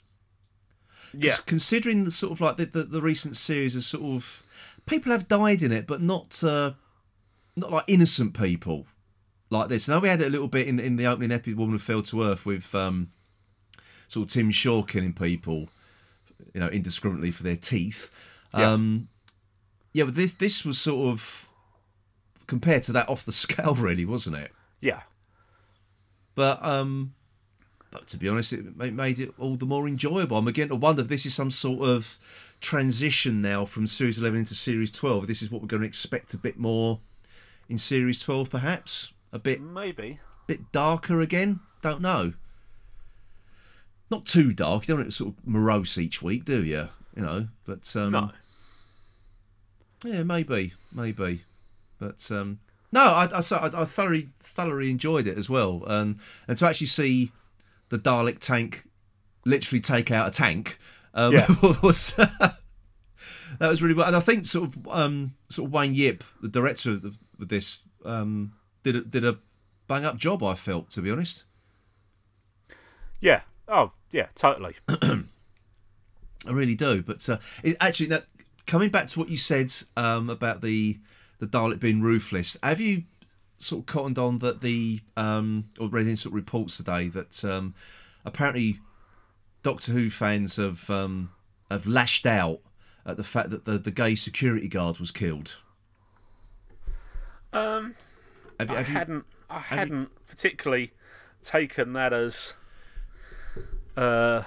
[1.14, 4.44] yeah, Considering the sort of like the, the, the recent series of sort of
[4.86, 6.72] people have died in it, but not uh,
[7.56, 8.86] not like innocent people
[9.50, 9.88] like this.
[9.88, 12.02] Now we had it a little bit in in the opening episode, Woman Who Fell
[12.04, 13.12] to Earth, with um,
[14.08, 15.70] sort of Tim Shaw killing people,
[16.54, 18.10] you know, indiscriminately for their teeth.
[18.54, 18.72] Yeah.
[18.72, 19.08] Um,
[19.94, 21.48] yeah, but this this was sort of
[22.48, 24.52] compared to that off the scale, really, wasn't it?
[24.82, 25.02] yeah,
[26.36, 27.14] But um,
[27.92, 30.38] but to be honest, it made it all the more enjoyable.
[30.38, 32.18] I'm beginning to wonder if this is some sort of
[32.60, 35.28] transition now from series 11 into series 12.
[35.28, 37.00] This is what we're going to expect a bit more
[37.70, 40.20] in series 12, perhaps a bit maybe.
[40.44, 41.60] A bit darker again.
[41.82, 42.34] Don't know.
[44.10, 44.88] Not too dark.
[44.88, 46.90] You don't want it sort of morose each week, do you?
[47.16, 48.32] You know, but um, No,
[50.04, 51.44] yeah, maybe, maybe,
[52.00, 52.60] but um,
[52.94, 56.88] no, I, I, I, I thoroughly, thoroughly enjoyed it as well, and and to actually
[56.88, 57.32] see
[57.90, 58.86] the Dalek tank
[59.46, 60.80] literally take out a tank
[61.14, 61.48] um, Yeah.
[61.84, 62.58] was that
[63.60, 66.92] was really well, and I think sort of um, sort of Wayne Yip, the director
[66.92, 68.54] of, the, of this, um,
[68.84, 69.40] did a, did a
[69.88, 70.44] bang up job.
[70.44, 71.46] I felt, to be honest.
[73.20, 73.42] yeah.
[73.68, 74.76] Oh, yeah, totally.
[74.90, 75.24] I
[76.52, 77.02] really do.
[77.02, 78.20] But uh, it, actually, now,
[78.68, 81.00] coming back to what you said um, about the
[81.44, 83.04] the Dalek being ruthless, have you
[83.58, 87.44] sort of cottoned on that the um, or read in sort of reports today that
[87.46, 87.74] um,
[88.26, 88.80] apparently
[89.62, 91.32] Doctor Who fans have um,
[91.70, 92.60] have lashed out
[93.06, 95.58] at the fact that the, the gay security guard was killed.
[97.52, 97.96] Um,
[98.60, 100.92] Have you, I you- hadn't, I hadn't particularly
[101.44, 102.54] taken that as
[103.96, 104.44] uh,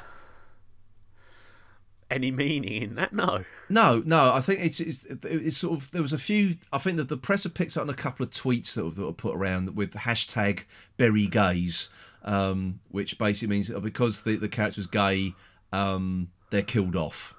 [2.10, 3.12] any meaning in that.
[3.12, 3.44] No.
[3.68, 4.32] No, no.
[4.32, 6.54] I think it's, it's it's sort of there was a few.
[6.72, 8.90] I think that the press have picked up on a couple of tweets that were,
[8.90, 10.60] that were put around with hashtag
[10.96, 11.88] Berry Gays,
[12.24, 15.34] um, which basically means because the the character's gay,
[15.72, 17.34] um, they're killed off.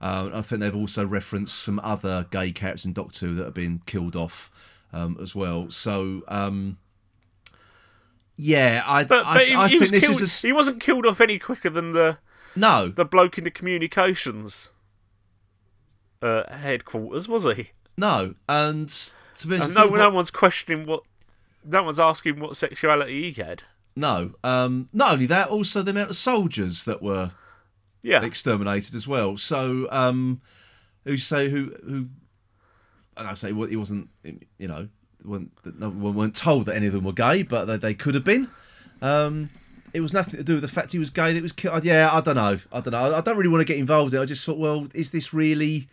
[0.00, 3.54] Um, I think they've also referenced some other gay characters in Doctor Who that have
[3.54, 4.48] been killed off
[4.92, 5.70] um, as well.
[5.70, 6.78] So um,
[8.36, 10.52] yeah, I But, I, but he, I he think was this killed, is a he
[10.52, 12.18] wasn't killed off any quicker than the,
[12.58, 14.70] no the bloke in the communications
[16.22, 17.70] uh, headquarters, was he?
[17.96, 18.88] no, and
[19.36, 21.02] to be And no, no one's questioning what.
[21.64, 23.62] No one's asking what sexuality he had.
[23.94, 24.32] No.
[24.42, 27.32] Um, not only that, also the amount of soldiers that were
[28.02, 28.24] Yeah.
[28.24, 29.36] exterminated as well.
[29.36, 30.40] So, um,
[31.04, 32.06] who say who who?
[33.16, 34.08] And I say well, he wasn't.
[34.24, 34.88] You know,
[35.24, 38.14] weren't, no one weren't told that any of them were gay, but they, they could
[38.14, 38.48] have been.
[39.02, 39.50] Um,
[39.94, 41.32] it was nothing to do with the fact he was gay.
[41.32, 41.84] That was killed.
[41.84, 42.58] Yeah, I don't know.
[42.72, 43.14] I don't know.
[43.14, 44.20] I don't really want to get involved in.
[44.20, 44.22] it.
[44.22, 45.88] I just thought, well, is this really?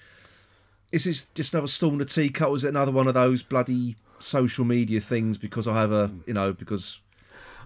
[0.92, 2.50] Is this just another storm in the teacup?
[2.52, 5.38] Was it another one of those bloody social media things?
[5.38, 7.00] Because I have a, you know, because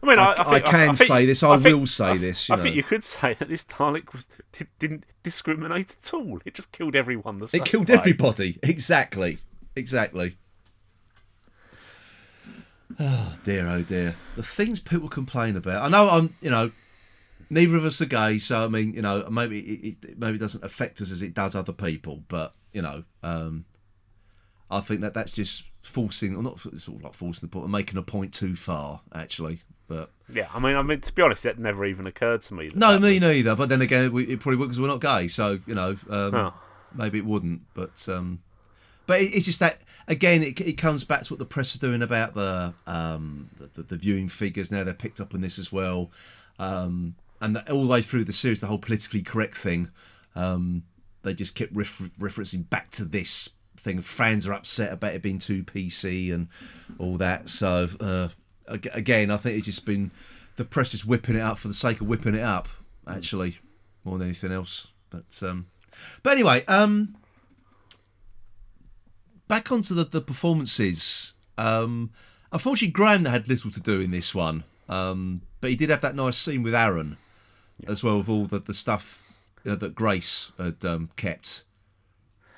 [0.01, 2.05] I mean, I, I- I, think, I can think- say this, I think- will say
[2.05, 5.95] I- this, I you think you could say that this Dalek was di- didn't discriminate
[6.01, 6.39] at all.
[6.45, 7.95] It just killed everyone the same It killed way.
[7.95, 8.57] everybody.
[8.63, 9.37] Exactly.
[9.75, 10.37] Exactly.
[12.99, 14.15] Oh dear, oh dear.
[14.35, 15.81] The things people complain about.
[15.83, 16.71] I know I'm, you know,
[17.49, 20.63] neither of us are gay, so I mean, you know, maybe it, it maybe doesn't
[20.63, 23.65] affect us as it does other people, but you know, um,
[24.71, 27.69] I think that that's just forcing, or not it's all like forcing the point, or
[27.69, 29.59] making a point too far, actually.
[29.87, 32.69] But Yeah, I mean, I mean, to be honest, that never even occurred to me.
[32.75, 33.55] no, me was- neither.
[33.55, 36.35] But then again, we, it probably would because we're not gay, so you know, um,
[36.35, 36.53] Oh.
[36.93, 37.61] maybe it wouldn't.
[37.73, 38.41] But um,
[39.07, 41.79] but it, it's just that again, it, it comes back to what the press are
[41.79, 44.71] doing about the um, the, the viewing figures.
[44.71, 46.11] Now they're picked up on this as well,
[46.57, 49.89] um, and the, all the way through the series, the whole politically correct thing.
[50.35, 50.83] Um,
[51.21, 54.01] they just kept ref- referencing back to this thing.
[54.01, 56.47] Fans are upset about it being too PC and
[56.97, 57.49] all that.
[57.49, 58.29] So uh,
[58.67, 60.11] again, I think it's just been
[60.55, 62.67] the press just whipping it up for the sake of whipping it up.
[63.07, 63.57] Actually,
[64.03, 64.87] more than anything else.
[65.09, 65.67] But um,
[66.23, 67.15] but anyway, um,
[69.49, 71.33] back onto the, the performances.
[71.57, 72.11] Um,
[72.53, 76.15] unfortunately, Graham had little to do in this one, um, but he did have that
[76.15, 77.17] nice scene with Aaron,
[77.85, 79.21] as well with all the, the stuff
[79.67, 81.63] uh, that Grace had um, kept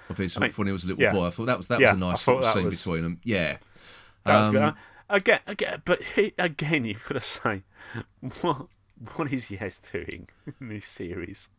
[0.09, 1.13] of his I mean, when he was a little yeah.
[1.13, 1.25] boy.
[1.25, 3.01] I thought that was that Yeah, was a nice thought sort of scene was- between
[3.03, 3.19] them.
[3.23, 3.57] Yeah,
[4.25, 4.61] That was good.
[4.61, 4.75] Um,
[5.09, 7.63] Again, again, but he, again, you've got to say,
[8.41, 8.67] what
[9.15, 10.29] what is Yaz doing
[10.61, 11.49] in this series?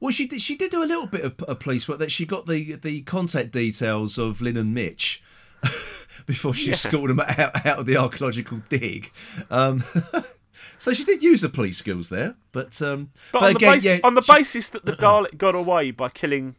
[0.00, 0.40] Well, she did.
[0.40, 1.98] She did do a little bit of, of police work.
[1.98, 5.22] That she got the the contact details of Lin and Mitch
[6.26, 6.72] before she Yeah.
[6.74, 9.12] escorted them out, out of the archaeological dig.
[9.50, 9.84] Um,
[10.78, 12.34] so she did use the police skills there.
[12.52, 14.92] But um, But, but, on, again, the basi- yeah, on the she- basis that the
[14.92, 16.56] Dalek got away by killing,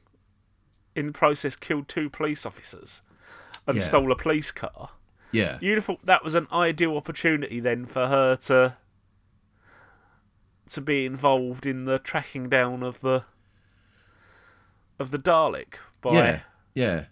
[0.96, 3.02] in the process, killed two police officers
[3.68, 3.84] and Yeah.
[3.84, 4.90] stole a police car.
[5.32, 8.76] yeah, thought that was an ideal opportunity then for her to
[10.68, 13.24] to be involved in the tracking down of the
[15.02, 16.40] of the Dalek by yeah,
[16.74, 17.04] yeah.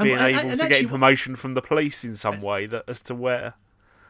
[0.00, 2.84] Being and- able and to get actually, information from the police in some way that
[2.86, 3.54] as to where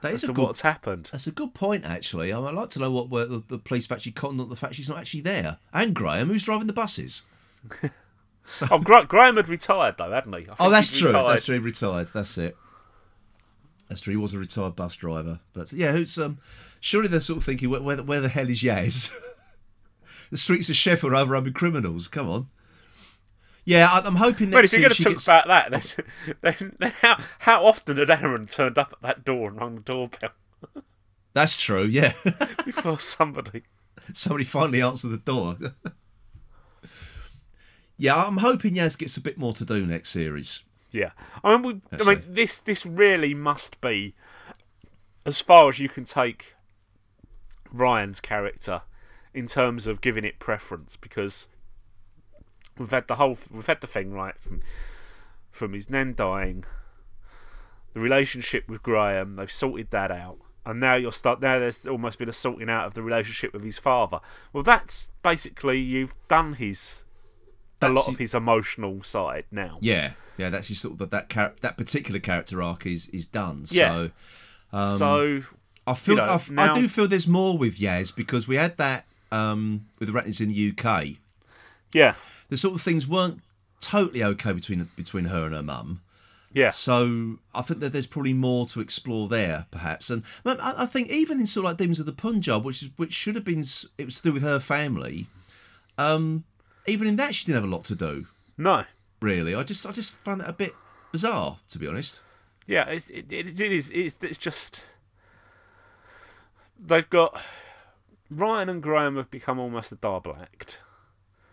[0.03, 1.09] that as to good, what's happened.
[1.13, 2.33] That's a good point, actually.
[2.33, 4.57] I- I'd like to know what where the, the police have actually cottoned on the
[4.57, 5.59] fact she's not actually there.
[5.73, 7.23] And Graham, who's driving the buses.
[8.49, 10.49] So, Oh, Gra- Graham had retired though, hadn't he?
[10.49, 11.11] I oh, that's true.
[11.11, 11.55] That's true.
[11.57, 12.09] He retired.
[12.15, 12.57] That's it.
[13.89, 14.13] That's true.
[14.13, 15.41] He was a retired bus driver.
[15.53, 16.39] But yeah, who's um?
[16.79, 19.11] Surely they're sort of thinking, where, where, the- where the hell is Yaz?
[20.31, 22.07] the streets of Sheffield are overrun with criminals.
[22.07, 22.47] Come on.
[23.67, 26.37] Yeah, I, I'm hoping Well, next if you're going to talk gets- about that, then,
[26.41, 29.81] then, then how, how often had Aaron turned up at that door and rung the
[29.83, 30.31] doorbell
[31.35, 31.83] That's true.
[31.85, 32.13] Yeah,
[32.65, 33.65] before somebody?
[34.15, 35.57] somebody finally answered the door.
[37.99, 40.63] yeah, I'm hoping Yaz gets a bit more to do next series.
[40.93, 41.11] Yeah,
[41.43, 44.15] I mean, we, I mean, this this really must be
[45.27, 46.55] as far as you can take
[47.73, 48.83] Ryan's character
[49.35, 51.49] in terms of giving it preference because
[52.79, 54.63] we've had the whole we've had the thing right from
[55.51, 56.65] from his nan dying,
[57.95, 59.37] the relationship with Graham.
[59.37, 60.39] They've sorted that out.
[60.65, 61.41] And now you're start.
[61.41, 64.21] Now there's almost been a sorting out of the relationship with his father.
[64.53, 67.05] Well, that's basically you've done his
[67.81, 69.79] a lot That's of his emotional side now.
[69.81, 73.27] Yeah, yeah, that's his sort of that that, char- that particular character arc is is
[73.27, 73.65] done.
[73.71, 74.09] Yeah.
[74.73, 75.43] So so
[75.87, 78.57] I feel know, I f- I, now- do feel there's more with Yaz because we
[78.57, 81.19] had that um, with the Arachnids in the UK.
[81.93, 82.15] yeah,
[82.49, 83.41] The sort of things weren't
[83.81, 86.01] totally okay between between her and her mum.
[86.53, 90.11] yeah, So I think that there's probably more to explore there, perhaps.
[90.11, 92.91] And I, I think even in sort of like Demons of the Punjab, which is
[92.97, 93.65] which should have been
[93.99, 95.27] it was to do with her family.
[95.99, 96.45] Um,
[96.87, 98.27] even in that, she didn't have a lot to do.
[98.57, 98.85] no,
[99.21, 100.75] Really, I just I just found that a bit
[101.11, 102.21] bizarre, to be honest.
[102.67, 102.87] yeah.
[102.89, 103.91] It's, it, it, it is.
[103.91, 104.85] It's, it's just
[106.79, 107.41] they've got
[108.31, 110.81] Ryan and Graham have become almost a double act.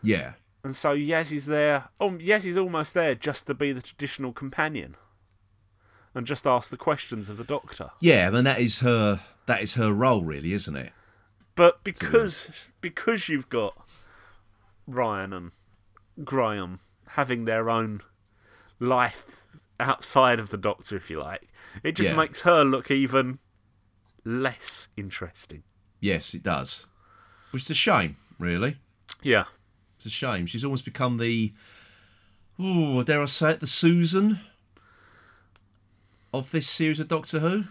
[0.02, 0.34] Yeah,
[0.64, 1.90] And so Yaz is there.
[2.00, 4.96] Oh, Yaz is almost there just to be the traditional companion,
[6.16, 7.92] and just ask the questions of the Doctor.
[8.00, 8.28] yeah.
[8.28, 10.94] I mean that is her that is her role, really, isn't it?
[11.56, 13.76] But because because you've got
[14.88, 15.52] Ryan and
[16.24, 18.02] Graham having their own
[18.80, 19.42] life
[19.80, 21.50] outside of the Doctor, if you like,
[21.84, 22.16] it just Yeah.
[22.16, 23.40] makes her look even
[24.24, 25.64] less interesting.
[26.00, 26.86] Yes, it does.
[27.52, 28.78] Which is a shame, really.
[29.22, 29.46] Yeah,
[30.06, 30.46] It's a shame.
[30.48, 31.54] She's almost become the,
[32.60, 34.42] ooh, dare I say it, the Susan
[36.34, 37.64] of this series of Doctor Who.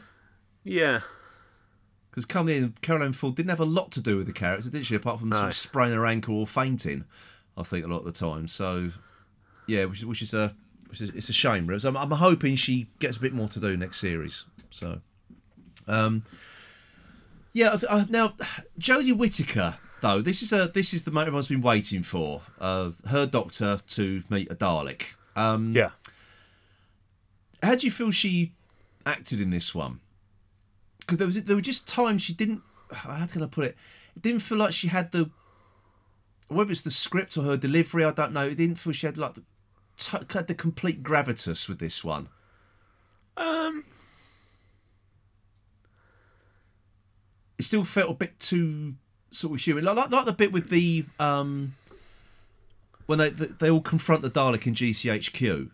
[0.64, 1.00] yeah,
[2.10, 4.70] Because coming in, Carole Ann Ford didn't have a lot to do with the character,
[4.70, 4.94] did she?
[4.94, 7.04] Apart from sort of spraining her ankle or fainting,
[7.56, 8.48] I think a lot of the time.
[8.48, 8.90] So,
[9.66, 10.54] yeah, which, is- which is a
[10.88, 11.78] which is it's a shame.
[11.80, 14.44] So I'm, I'm hoping she gets a bit more to do next series.
[14.70, 15.00] So,
[15.86, 16.22] um,
[17.52, 17.68] yeah.
[17.68, 18.34] I was- I- now,
[18.78, 22.42] Jodie Whittaker though, this is a this is the moment I've been waiting for.
[22.60, 25.04] Uh, her Doctor to meet a Dalek.
[25.34, 25.90] Um, yeah.
[27.62, 28.52] how do you feel she
[29.06, 30.00] acted in this one?
[31.00, 32.60] Because there was there were just times she didn't.
[32.92, 33.76] How can I put it?
[34.14, 35.30] It didn't feel like she had the.
[36.48, 38.44] Whether it's the script or her delivery, I don't know.
[38.44, 39.42] It didn't feel she had like the,
[40.28, 42.28] had the complete gravitas with this one.
[43.38, 43.84] Um,
[47.62, 48.96] It still felt a bit too
[49.32, 51.74] sort of human, like, like, like the bit with the um
[53.06, 55.70] when they they, they all confront the Dalek in GCHQ.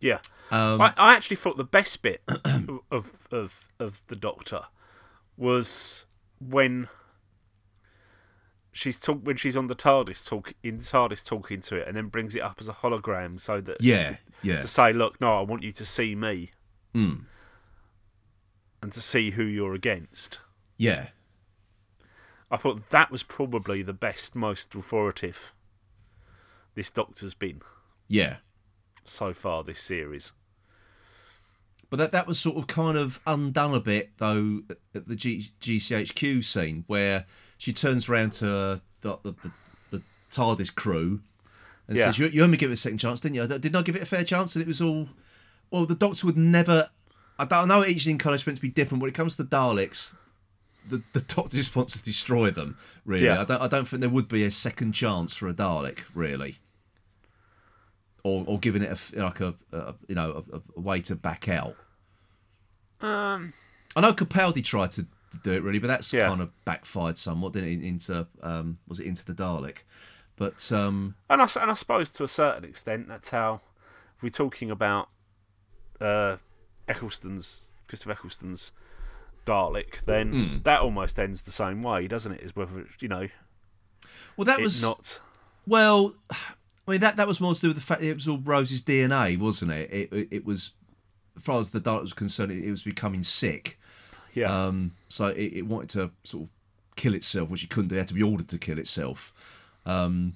[0.00, 0.18] yeah.
[0.50, 2.22] Um, I, I actually thought the best bit
[2.90, 4.62] of of of the Doctor
[5.36, 6.06] was
[6.40, 6.88] when
[8.72, 11.96] she's talk when she's on the TARDIS talk in the TARDIS talking to it, and
[11.96, 15.36] then brings it up as a hologram so that yeah, yeah, to say, look, no,
[15.38, 16.52] I want you to see me,
[16.94, 17.24] Mm.
[18.82, 20.38] and to see who you're against.
[20.78, 21.08] yeah.
[22.50, 25.52] I thought that was probably the best, most authoritative
[26.74, 27.62] this Doctor's been
[28.06, 28.36] Yeah.
[29.04, 30.32] so far this series.
[31.88, 34.62] But that that was sort of kind of undone a bit though
[34.94, 37.24] at the G, GCHQ scene where
[37.56, 39.50] she turns around to uh, the, the, the,
[39.90, 41.20] the TARDIS crew
[41.88, 42.06] and Yeah.
[42.06, 43.46] says, you, "You only give it a second chance, didn't you?
[43.46, 45.08] Didn't I give it a fair chance?" And it was all,
[45.70, 46.90] well, the Doctor would never.
[47.38, 48.20] I don't I know each meant
[48.56, 49.00] to be different.
[49.00, 50.14] When it comes to the Daleks,
[50.88, 52.76] the, the Doctor just wants to destroy them.
[53.04, 53.40] Really, Yeah.
[53.40, 53.62] I don't.
[53.62, 56.00] I don't think there would be a second chance for a Dalek.
[56.14, 56.58] Really.
[58.22, 61.14] Or, or giving it a, f- like a, a you know a, a way to
[61.14, 61.76] back out.
[63.00, 63.52] Um,
[63.94, 66.26] I know Capaldi tried to, to do it really, but that's Yeah.
[66.28, 67.86] kind of backfired somewhat, didn't it?
[67.86, 69.78] Into um, was it into the Dalek?
[70.36, 73.60] But um, and I, s- and I suppose to a certain extent, that's how
[74.20, 75.08] we're talking about
[76.00, 76.36] uh,
[76.88, 78.72] Eccleston's Christopher Eccleston's
[79.46, 80.56] Dalek, then Hmm.
[80.64, 82.40] that almost ends the same way, doesn't it?
[82.42, 83.28] Is whether you know
[84.36, 85.20] well, that it was not.
[85.66, 86.14] well.
[86.88, 88.38] I mean, that that was more to do with the fact that it was all
[88.38, 89.90] Rose's DNA, wasn't it?
[89.92, 90.72] It it, it was,
[91.36, 93.78] as far as the Dalek was concerned, it, it was becoming sick.
[94.34, 96.48] Yeah, Um, so it, it wanted to sort of
[96.94, 97.94] kill itself, which it couldn't do.
[97.96, 99.32] It had to be ordered to kill itself.
[99.86, 100.34] Um,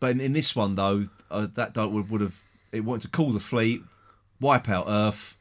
[0.00, 3.08] but in, in this one, though, uh, that Dalek would, would have it wanted to
[3.08, 3.82] call the fleet,
[4.38, 5.36] wipe out Earth,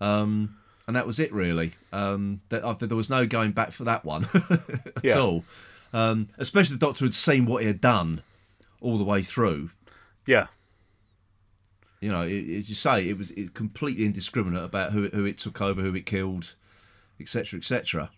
[0.00, 1.72] um, and that was it really.
[1.92, 5.18] Um, that there was no going back for that one at Yeah.
[5.18, 5.44] all.
[5.92, 8.22] Um, especially the Doctor had seen what he had done
[8.80, 9.70] all the way through.
[10.26, 10.48] yeah,
[12.00, 15.38] You know, it, as you say, it was it, completely indiscriminate about who who it
[15.38, 16.54] took over, who it killed,
[17.20, 18.10] etc., etc.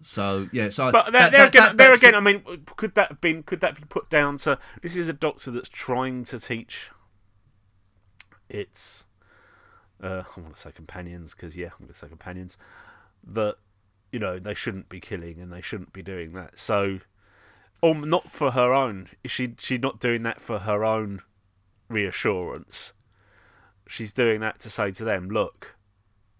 [0.00, 2.42] So yeah, so but there, that- there that- again, that- there again, I mean,
[2.76, 5.68] could that have been could that be put down to this is a Doctor that's
[5.68, 6.90] trying to teach
[8.48, 9.04] its
[10.02, 12.58] uh, I want to say companions because yeah, I'm going to say companions
[13.24, 13.56] that
[14.10, 16.58] you know they shouldn't be killing and they shouldn't be doing that.
[16.58, 17.00] So,
[17.80, 19.08] or not for her own.
[19.26, 21.22] She she not doing that for her own
[21.92, 22.92] reassurance?
[23.86, 25.76] She's doing that to say to them, look,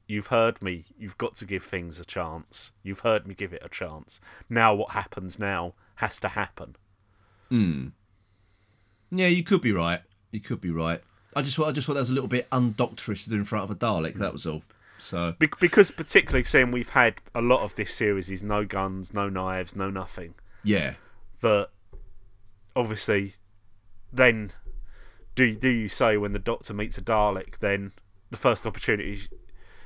[0.07, 0.87] you've heard me.
[0.97, 2.73] You've got to give things a chance.
[2.83, 4.21] You've heard me give it a chance.
[4.49, 6.77] Now what happens now has to happen.
[7.51, 7.89] Hmm.
[9.11, 10.01] Yeah, you could be right.
[10.31, 11.03] You could be right.
[11.35, 13.45] I just thought I just thought that was a little bit undoctorish to do in
[13.45, 14.15] front of a Dalek.
[14.15, 14.63] That was all.
[14.99, 19.13] So Be- because particularly seeing we've had a lot of this series is no guns,
[19.13, 20.35] no knives, no nothing.
[20.63, 20.95] yeah,
[21.41, 21.71] That
[22.77, 23.35] obviously,
[24.13, 24.53] then
[25.35, 27.93] do do you say when the Doctor meets a Dalek, then
[28.31, 29.23] the first opportunity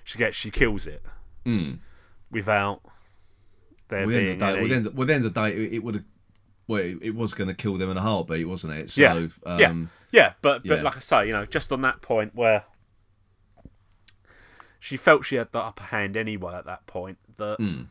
[0.04, 1.02] she gets, she kills it
[1.44, 1.74] hmm.
[2.30, 2.80] without
[3.88, 4.62] there within the being day, any.
[4.62, 6.04] within the, within the day, it, it would have.
[6.68, 8.90] Well, it, it was going to kill them in a heartbeat, wasn't it?
[8.90, 9.12] So, yeah,
[9.44, 9.74] um, yeah,
[10.10, 10.32] yeah.
[10.42, 10.82] But but yeah.
[10.82, 12.64] like I say, you know, just on that point where
[14.80, 17.82] she felt she had the upper hand anyway at that point, that Hmm.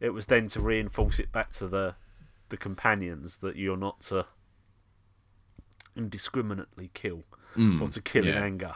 [0.00, 1.94] it was then to reinforce it back to the
[2.48, 4.26] the companions that you're not to
[5.96, 7.24] indiscriminately kill
[7.80, 8.42] or to kill in Hmm.
[8.42, 8.74] anger.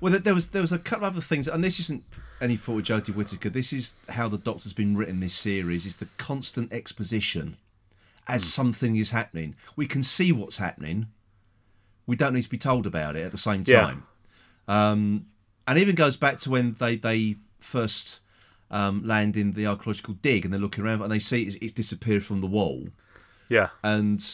[0.00, 2.04] Well, there- there was there was a couple of other things, and this isn't
[2.40, 3.50] any fault of Jodie Whittaker.
[3.50, 5.20] This is how the Doctor's been written.
[5.20, 7.56] This series is the constant exposition
[8.26, 9.54] as something is happening.
[9.76, 11.06] We can see what's happening.
[12.06, 13.80] We don't need to be told about it at the same Yeah.
[13.82, 14.06] time.
[14.68, 15.26] Um,
[15.66, 18.20] and even goes back to when they they first
[18.70, 21.72] um, land in the archaeological dig, and they're looking around and they see it's, it's
[21.72, 22.88] disappeared from the wall.
[23.48, 24.24] Yeah, And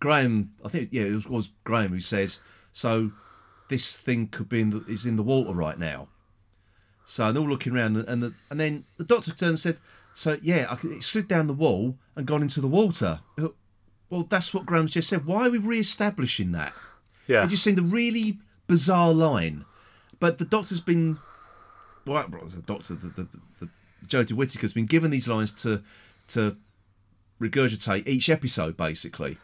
[0.00, 2.40] Graham, I think, yeah, it was, was Graham who says,
[2.72, 3.10] so
[3.68, 6.08] this thing could be in the, is in the water right now.
[7.04, 9.78] So they're all looking around, and the, and then the doctor turned and said,
[10.18, 13.20] so yeah, I it slid down the wall and gone into the water.
[14.10, 15.26] Well, that's what Graham's just said.
[15.26, 16.72] Why are we re-establishing that?
[17.28, 19.64] yeah, It just seemed a really bizarre line.
[20.18, 21.18] But the doctor's been,
[22.04, 23.68] well, the doctor, the, the, the, the
[24.08, 25.82] Jodie Whittaker's been given these lines to
[26.28, 26.56] to
[27.40, 29.38] regurgitate each episode, basically.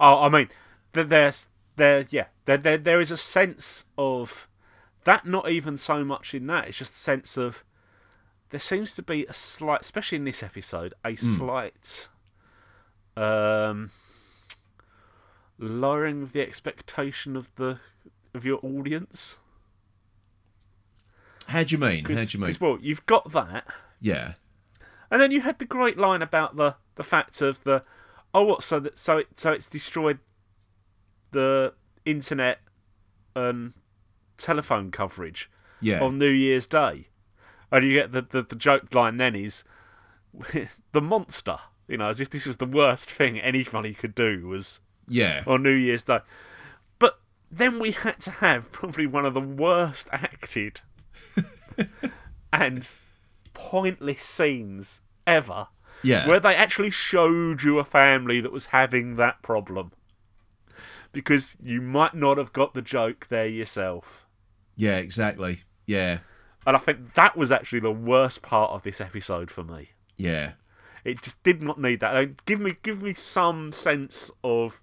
[0.00, 0.48] Oh, I mean,
[0.92, 1.46] th- there's
[1.76, 4.48] there, yeah, there, there there is a sense of
[5.04, 5.24] that.
[5.24, 6.66] Not even so much in that.
[6.66, 7.62] It's just a sense of
[8.50, 12.08] there seems to be a slight, especially in this episode, a slight
[13.16, 13.90] um,
[15.58, 17.78] lowering of the expectation of the
[18.34, 19.38] of your audience.
[21.48, 22.04] How do you mean?
[22.04, 22.52] How do you mean?
[22.60, 23.66] well, you've got that.
[24.00, 24.34] Yeah,
[25.10, 27.82] And then you had the great line about the the fact of the
[28.34, 30.18] oh what so that so it so it's destroyed
[31.32, 31.72] the
[32.04, 32.60] internet
[33.34, 33.74] and
[34.38, 37.08] telephone coverage yeah, on New Year's Day,
[37.70, 39.64] and you get the the, the joke line then is
[40.92, 41.58] the monster.
[41.88, 45.62] You know, as if this was the worst thing anybody could do was yeah, on
[45.62, 46.18] New Year's Day.
[46.98, 50.80] But then we had to have probably one of the worst acted
[52.52, 52.90] and
[53.54, 55.68] pointless scenes ever
[56.02, 56.26] yeah.
[56.26, 59.92] where they actually showed you a family that was having that problem.
[61.12, 64.26] Because you might not have got the joke there yourself.
[64.76, 65.62] yeah, exactly.
[65.86, 66.18] Yeah,
[66.66, 69.90] And I think that was actually the worst part of this episode for me.
[70.16, 70.52] yeah,
[71.04, 72.44] It just did not need that.
[72.44, 74.80] Give me, give me some sense of,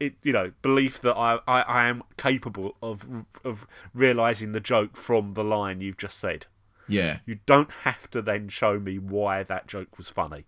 [0.00, 3.06] it, you know, belief that I, I, I am capable of
[3.44, 6.46] of realizing the joke from the line you've just said.
[6.88, 7.18] yeah.
[7.26, 10.46] You don't have to then show me why that joke was funny.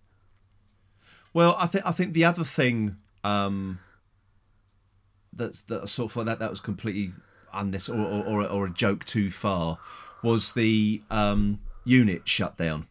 [1.35, 3.77] Well, I think I think the other thing um,
[5.31, 7.11] that's that sort of that that was completely
[7.53, 9.77] unnecessary or, or, or, or a joke too far
[10.23, 12.87] was the um, unit shutdown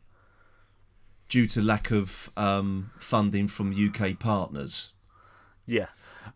[1.28, 4.92] due to lack of um, funding from UK partners.
[5.66, 5.86] Yeah,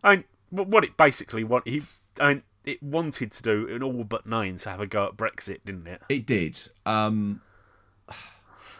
[0.03, 1.83] I mean, what it basically want he,
[2.19, 5.17] I mean, it wanted to do in all but nine to have a go at
[5.17, 6.01] Brexit, didn't it?
[6.09, 6.59] It did.
[6.85, 7.41] Um,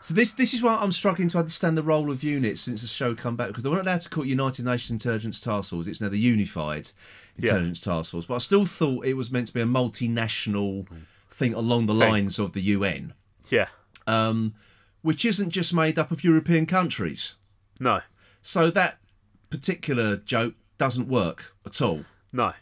[0.02, 2.88] so this this is why I'm struggling to understand the role of units since the
[2.88, 5.86] show come back because they weren't allowed to call it United Nations Intelligence Task Force.
[5.86, 6.90] It's now the Unified
[7.38, 8.26] Intelligence Task Force.
[8.26, 10.88] But I still thought it was meant to be a multinational
[11.30, 13.14] thing along the lines of the UN,
[13.50, 13.68] Yeah,
[14.06, 14.56] um,
[15.02, 17.36] which isn't just made up of European countries.
[17.80, 18.02] no,
[18.42, 18.98] So that
[19.50, 22.06] particular joke doesn't work at all.
[22.32, 22.54] no.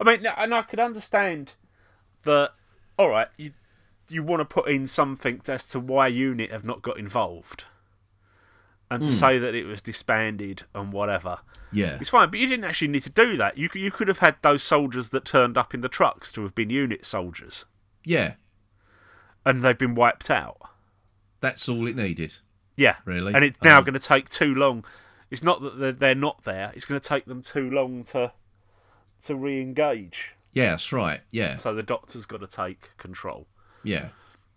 [0.00, 1.54] I mean, and I could understand
[2.22, 2.52] that.
[2.98, 3.52] All right, you
[4.08, 7.64] you want to put in something as to why unit have not got involved,
[8.94, 11.38] and to say that it was disbanded and whatever.
[11.72, 13.56] Yeah, It's fine, but you didn't actually need to do that.
[13.56, 16.54] You you could have had those soldiers that turned up in the trucks to have
[16.54, 17.64] been unit soldiers,
[18.04, 18.34] yeah,
[19.44, 20.58] and they've been wiped out.
[21.40, 22.36] that's all it needed.
[22.76, 23.34] Yeah, Really?
[23.34, 24.84] And it's now Um, going to take too long.
[25.30, 26.72] It's not that they're, they're not there.
[26.74, 28.32] It's going to take them too long to
[29.22, 30.34] to re-engage.
[30.52, 31.20] Yeah, that's right.
[31.30, 33.46] Yeah, So the doctor's got to take control.
[33.82, 34.08] yeah.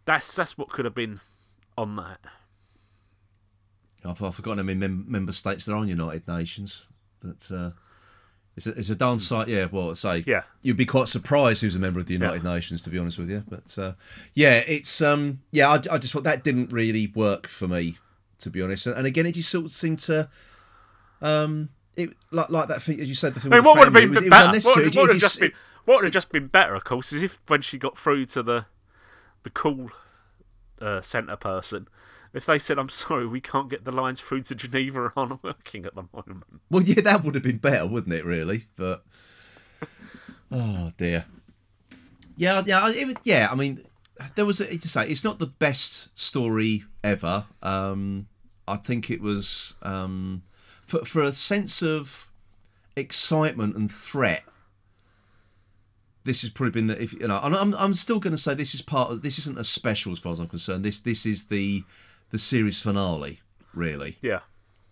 [0.06, 1.20] That's that's what could have been
[1.78, 2.20] on that.
[4.06, 6.86] I've, I've forgotten how many mem- member states there are in United Nations,
[7.22, 7.72] but uh,
[8.56, 9.48] it's a, it's a darn sight.
[9.48, 10.44] Yeah, well, I say, Yeah.
[10.62, 13.30] you'd be quite surprised who's a member of the United Nations, to be honest with
[13.30, 13.44] you.
[13.50, 13.94] But uh,
[14.34, 17.98] yeah, it's um, yeah, I, I just thought that didn't really work for me,
[18.40, 18.88] to be honest.
[18.88, 20.30] And again, it just sort of seemed to,
[21.22, 23.54] um, it like like that thing as you said the film.
[23.54, 24.70] I mean, what would have family, been it was, it was better?
[24.70, 25.52] What would, It- what would have just- just been
[25.86, 28.42] what would have just been better, of course, is if when she got through to
[28.44, 28.66] the
[29.44, 29.92] the cool
[30.82, 31.88] uh, centre person,
[32.36, 35.86] if they said, "I'm sorry, we can't get the lines through to Geneva aren't working
[35.86, 38.26] at the moment." Well, yeah, that would have been better, wouldn't it?
[38.26, 39.04] Really, but
[40.52, 41.26] oh dear.
[42.38, 43.48] Yeah, yeah, it, yeah.
[43.50, 43.82] I mean,
[44.36, 47.46] there was a, to say it's not the best story ever.
[47.64, 48.28] Um,
[48.68, 50.44] I think it was um,
[50.86, 52.28] for for a sense of
[52.98, 54.44] excitement and threat.
[56.26, 57.40] This has probably been the if you know.
[57.42, 60.20] I'm I'm still going to say this is part of this isn't a special as
[60.20, 60.84] far as I'm concerned.
[60.84, 61.84] This this is the
[62.32, 63.42] the series finale.
[63.74, 64.40] Really, Yeah.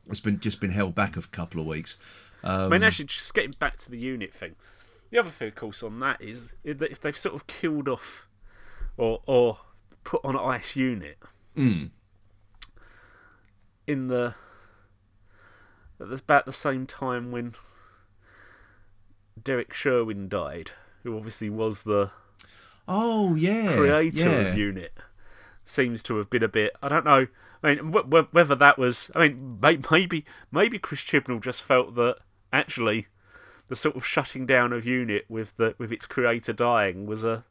[0.07, 1.97] it's been just been held back a couple of weeks.
[2.43, 4.55] I mean, actually, just getting back to the unit thing.
[5.11, 8.27] The other thing, of course, on that is if they've sort of killed off
[8.97, 9.59] or or
[10.03, 11.17] put on ice unit
[11.55, 11.85] Hmm.
[13.87, 14.35] in the
[15.99, 17.53] at about the same time when
[19.41, 20.71] Derrick Sherwin died,
[21.03, 22.11] who obviously was the
[22.87, 24.47] Oh yeah, creator yeah.
[24.49, 24.91] of Unit,
[25.65, 26.75] seems to have been a bit.
[26.81, 27.27] I don't know.
[27.63, 29.09] I mean, wh- wh- whether that was.
[29.15, 32.17] I mean, may- maybe maybe Chris Chibnall just felt that
[32.51, 33.07] actually
[33.67, 37.45] the sort of shutting down of Unit with the with its creator dying was a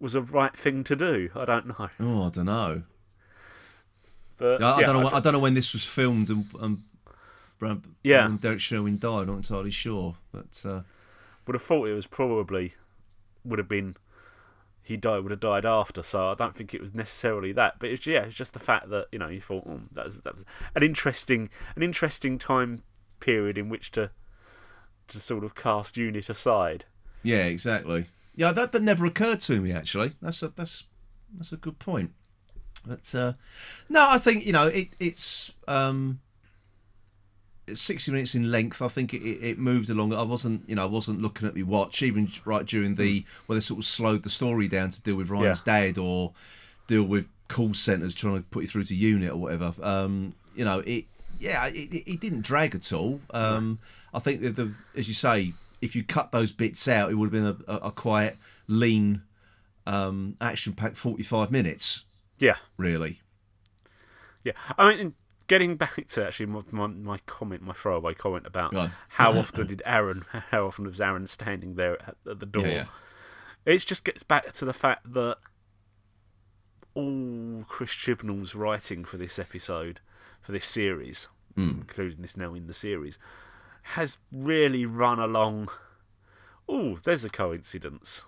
[0.00, 1.30] was a right thing to do.
[1.36, 2.82] I don't know, Oh, I don't know.
[4.36, 5.00] but I, I yeah, don't know.
[5.00, 6.78] I when- I, don't know when this was filmed and, and
[7.62, 8.26] um, Yeah.
[8.26, 9.22] when Derrick Sherwin died.
[9.22, 10.82] I'm not entirely sure, but uh,
[11.46, 12.74] would have thought it was probably
[13.44, 13.96] would have been
[14.84, 16.02] he died would have died after.
[16.02, 18.90] So I don't think it was necessarily that, but it's yeah, it's just the fact
[18.90, 20.44] that you know you thought oh, that was that was
[20.76, 22.82] an interesting an interesting time
[23.18, 24.10] period in which to
[25.08, 26.84] to sort of cast unit aside.
[27.22, 28.06] yeah, exactly.
[28.36, 30.12] Yeah, that that never occurred to me actually.
[30.20, 30.84] That's a that's
[31.36, 32.12] that's a good point.
[32.86, 33.32] But uh,
[33.88, 36.20] no, I think you know it, it's um,
[37.66, 38.82] it's sixty minutes in length.
[38.82, 40.12] I think it, it, moved along.
[40.12, 43.54] I wasn't you know I wasn't looking at my watch even right during the where
[43.54, 46.32] they sort of slowed the story down to deal with Ryan's dad or
[46.86, 49.74] deal with call centers trying to put you through to unit or whatever.
[49.82, 51.06] Um, you know it.
[51.40, 53.20] Yeah, it, it, didn't drag at all.
[53.30, 53.80] Um,
[54.14, 55.52] I think that the, as you say,
[55.82, 58.36] if you cut those bits out, it would have been a, a, quite
[58.68, 59.22] lean,
[59.84, 62.04] um, action-packed forty-five minutes.
[62.38, 63.20] Yeah, Really.
[64.44, 64.52] yeah.
[64.78, 65.14] I mean,
[65.46, 68.92] getting back to actually my, my, my comment, my throwaway comment about on.
[69.08, 72.66] how often did Aaron, how often was Aaron standing there at, at the door?
[72.66, 72.84] Yeah, yeah.
[73.66, 75.38] It just gets back to the fact that
[76.94, 80.00] all Chris Chibnall's writing for this episode,
[80.42, 81.68] for this series, hmm.
[81.70, 83.18] including this now in the series,
[83.82, 85.68] has really run along.
[86.68, 88.24] Oh, there's a coincidence.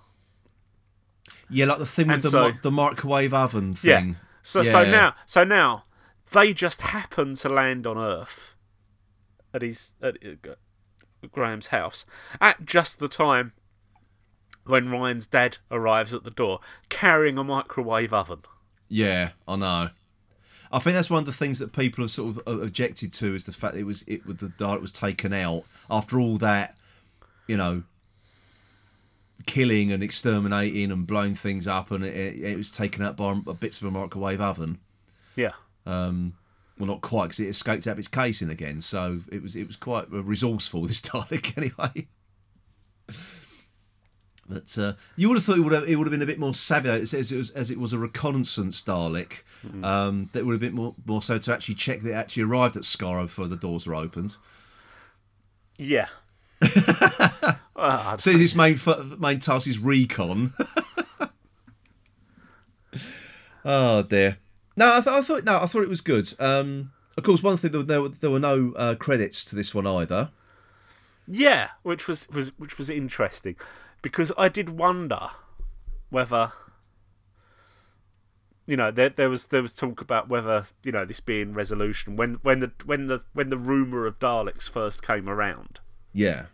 [1.49, 4.09] Yeah, like the thing with And the, so- the microwave oven thing.
[4.09, 4.15] Yeah.
[4.43, 4.91] So so Yeah.
[4.91, 5.86] now so now
[6.33, 8.55] they just happen to land on Earth
[9.53, 10.17] at his at
[11.33, 12.07] Graham's house
[12.41, 13.53] at just the time
[14.65, 18.43] when Ryan's dad arrives at the door carrying a microwave oven.
[18.89, 19.91] Yeah, I know.
[20.73, 23.35] I think that's one of the things that people have sort of uh, objected to
[23.35, 26.39] is the fact that it was it with the Dalek was taken out after all
[26.39, 26.77] that,
[27.47, 27.85] you know,
[29.47, 33.81] killing and exterminating and blowing things up, and it, it was taken out by bits
[33.81, 34.79] of a microwave oven.
[35.37, 35.53] Yeah.
[35.87, 36.35] Um,
[36.79, 38.81] well, not quite because it escaped out of its casing again.
[38.81, 42.07] So it was it was quite resourceful this Dalek anyway.
[44.49, 46.39] But uh, you would have thought it would have, it would have been a bit
[46.39, 49.43] more savvy as, as it was as it was a reconnaissance Dalek.
[49.83, 52.77] Um, that would have been more more so to actually check that it actually arrived
[52.77, 54.37] at Skaro before the doors were opened.
[55.79, 56.09] Yeah.
[57.79, 58.79] Ah, So his main
[59.19, 60.55] main task is recon.
[63.67, 64.39] oh dear.
[64.77, 66.33] No, I, th- I thought no, I thought it was good.
[66.39, 69.75] Um, of course, one thing there, there, were- there were no uh, credits to this
[69.75, 70.31] one either.
[71.27, 73.57] yeah, which was, was which was interesting
[74.03, 75.31] because I did wonder
[76.11, 76.53] whether
[78.67, 82.17] you know there there was there was talk about whether you know this being resolution
[82.17, 85.81] when when the when the when the rumor of Daleks first came around
[86.13, 86.47] Yeah,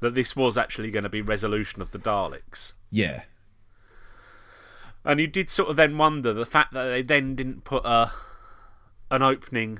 [0.00, 2.74] that this was actually going to be resolution of the Daleks.
[2.90, 3.22] yeah,
[5.06, 8.12] And you did sort of then wonder the fact that they then didn't put a
[9.10, 9.78] an opening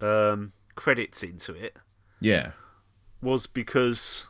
[0.00, 1.76] um, credits into it
[2.22, 2.52] yeah,
[3.20, 4.26] was because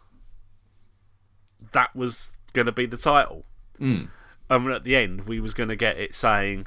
[1.72, 3.44] that was going to be the title.
[3.78, 4.08] Mm.
[4.50, 6.66] And at the end, we was going to get it saying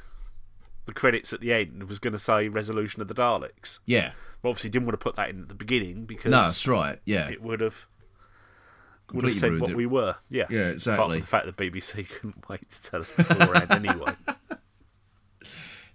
[0.86, 3.80] the credits at the end was going to say resolution of the Daleks.
[3.86, 4.12] yeah.
[4.42, 7.00] Well, obviously, didn't want to put that in at the beginning because No, that's right.
[7.04, 7.86] Yeah, it would have
[9.12, 9.76] would have said what it.
[9.76, 10.16] we were.
[10.28, 11.20] Yeah, Yeah, Apart from exactly.
[11.20, 14.12] the fact that BBC couldn't wait to tell us beforehand anyway.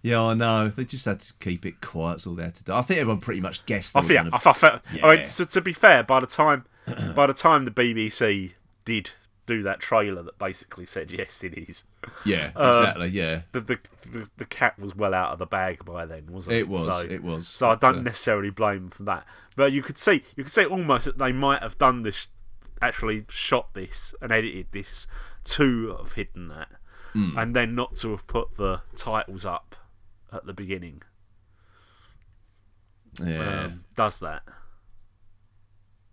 [0.03, 0.70] Yeah, I know.
[0.70, 2.14] They just had to keep it quiet.
[2.14, 2.74] That's all they had to do.
[2.74, 3.95] I think everyone pretty much guessed.
[3.95, 6.66] I think, gonna- I, I felt, I mean, so to be fair, by the time,
[7.16, 8.53] by the time the BBC
[8.84, 9.12] did
[9.45, 11.84] do that trailer that basically said yes, it is,
[12.26, 13.07] yeah, Um, exactly.
[13.09, 13.80] Yeah, the the,
[14.12, 16.59] the the cat was well out of the bag by then, wasn't it?
[16.62, 17.47] It was, So, it was.
[17.47, 20.51] So I don't uh, necessarily blame them for that, but you could see, you could
[20.51, 22.30] see almost that they might have done this,
[22.82, 25.08] actually shot this and edited this
[25.46, 26.70] to have hidden that,
[27.14, 27.38] Hmm.
[27.38, 29.76] and then not to have put the titles up
[30.32, 31.02] at the beginning.
[33.24, 33.64] yeah.
[33.66, 34.44] Um, does that?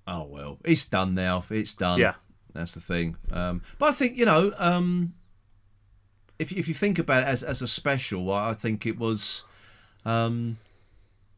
[0.07, 1.45] oh well, it's done now.
[1.51, 1.99] It's done.
[2.01, 2.15] Yeah.
[2.55, 3.17] that's the thing.
[3.31, 5.15] Um, but I think you know, um,
[6.39, 8.99] if you- if you think about it as as a special, I I think it
[8.99, 9.45] was.
[10.05, 10.57] Um,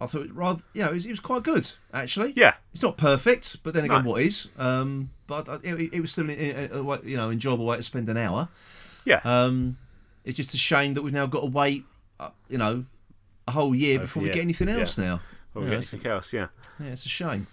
[0.01, 2.33] I thought it rather, you know, it was, it was quite good actually.
[2.37, 2.55] Yeah.
[2.73, 4.11] It's not perfect, but then again, No.
[4.13, 4.49] what is?
[4.57, 6.35] Um, but I- it, it was still a,
[6.67, 8.49] a, a you know enjoyable way to spend an hour.
[9.05, 9.21] Yeah.
[9.25, 9.79] Um,
[10.25, 11.85] it's just a shame that we've now got to wait,
[12.19, 12.85] uh, you know,
[13.49, 14.35] a whole year Over before we year.
[14.35, 14.81] get anything Yeah.
[14.81, 14.99] else.
[14.99, 15.21] Now,
[15.55, 16.33] or yeah, get it's, anything else?
[16.35, 16.49] Yeah.
[16.79, 17.47] yeah, it's a shame.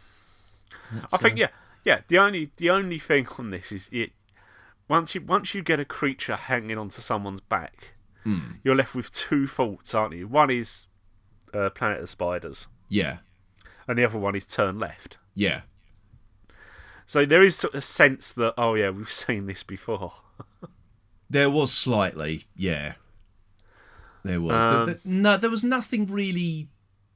[1.13, 1.47] I think uh, yeah,
[1.85, 1.99] yeah.
[2.07, 4.11] The only the only thing on this is it
[4.89, 8.39] once you once you get a creature hanging onto someone's back, Hmm.
[8.63, 10.27] you're left with two faults, aren't you?
[10.27, 10.87] One is
[11.53, 13.17] uh, Planet of the Spiders, Yeah,
[13.87, 15.17] and the other one is Turn Left.
[15.33, 15.61] yeah,
[17.07, 20.13] So there is sort of a sense that oh yeah, we've seen this before.
[21.29, 22.93] there was slightly, yeah,
[24.23, 24.63] there was.
[24.63, 26.67] Um, There- there- no, there was nothing really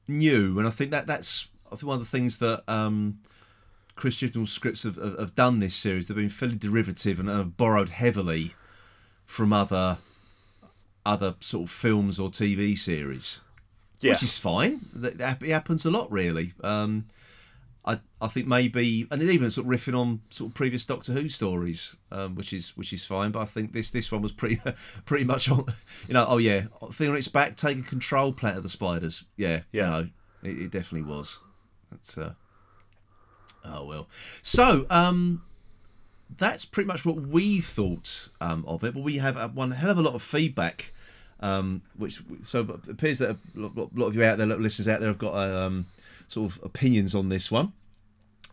[0.08, 3.20] new, and I think that that's I think one of the things that um,
[3.94, 6.08] Chris Chibnall's scripts have, have, have done this series.
[6.08, 8.54] They've been fairly derivative and have borrowed heavily
[9.26, 9.98] from other
[11.04, 13.40] other sort of films or TV series.
[14.00, 14.86] Yeah, which is fine.
[15.00, 16.54] It happens a lot, really.
[16.64, 17.06] Um,
[17.84, 21.28] I I think maybe, and even sort of riffing on sort of previous Doctor Who
[21.28, 23.32] stories, um, which is which is fine.
[23.32, 24.60] But I think this this one was pretty
[25.04, 25.66] pretty much on,
[26.06, 26.24] you know.
[26.28, 29.24] Oh yeah, thing on its back, taking control, Planet of the Spiders.
[29.36, 29.84] Yeah, Yeah.
[29.84, 30.08] You know,
[30.50, 31.40] it, it definitely was.
[31.90, 32.34] That's uh,
[33.64, 34.08] oh well.
[34.42, 35.42] So um,
[36.36, 38.94] that's pretty much what we thought um, of it.
[38.94, 40.92] But we have uh, one hell of a lot of feedback,
[41.40, 45.00] um, which so it appears that a lot, lot of you out there, listeners out
[45.00, 45.86] there, have got a um,
[46.32, 47.72] sort of opinions on this one.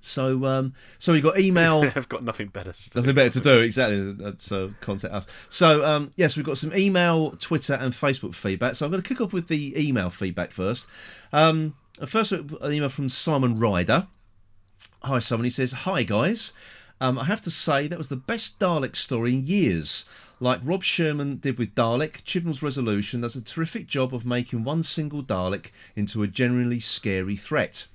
[0.01, 1.84] So um, so we got email.
[1.95, 2.99] I've got nothing better to do.
[2.99, 4.15] Nothing better to do, exactly.
[4.25, 5.27] uh, So contact us.
[5.49, 8.75] So um, yes, we've got some email, Twitter, and Facebook feedback.
[8.75, 10.88] So I'm going to kick off with the email feedback first.
[11.34, 11.75] Um,
[12.05, 14.07] first, an email from Simon Ryder.
[15.03, 15.43] Hi, Simon.
[15.45, 16.53] He says, "Hi guys.
[17.01, 20.03] Um, I have to say that was the best Dalek story in years.
[20.39, 24.83] Like Rob Shearman did with Dalek, Chibnall's Resolution does a terrific job of making one
[24.83, 27.87] single Dalek into a genuinely scary threat."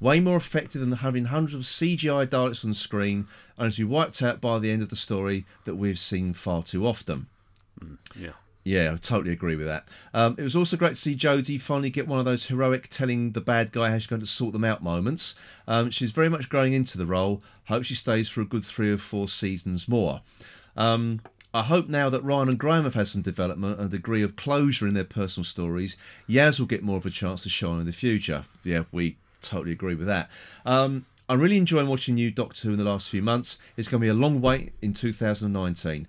[0.00, 3.26] way more effective than having hundreds of CGI Daleks on screen
[3.58, 6.62] and to be wiped out by the end of the story that we've seen far
[6.62, 7.26] too often.
[8.14, 8.32] Yeah,
[8.64, 9.86] Yeah, I totally agree with that.
[10.12, 13.32] Um, it was also great to see Jodie finally get one of those heroic telling
[13.32, 15.34] the bad guy how she's going to sort them out moments.
[15.66, 17.42] Um, she's very much growing into the role.
[17.68, 20.20] Hope she stays for a good three or four seasons more.
[20.76, 21.20] Um,
[21.56, 24.36] I hope now that Ryan and Graham have had some development and a degree of
[24.36, 25.96] closure in their personal stories,
[26.28, 28.44] Yaz will get more of a chance to shine in the future.
[28.62, 30.28] Yeah, we totally agree with that.
[30.64, 33.58] Um, I'm really enjoying watching new Doctor Who in the last few months.
[33.76, 36.06] It's going to be a long wait in 2019.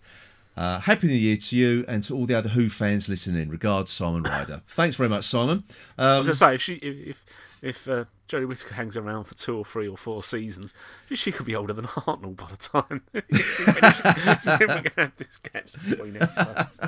[0.56, 3.50] Uh, Happy New Year to you and to all the other Who fans listening in.
[3.50, 4.62] Regards, Simon Ryder.
[4.68, 5.64] Thanks very much, Simon.
[5.98, 7.24] I Um, was gonna say if she if
[7.62, 10.74] if, uh, Jodie hangs around for two or three or four seasons,
[11.12, 13.02] she could be older than Hartnell by the time.
[13.32, 16.80] See if we can have this catch between episodes.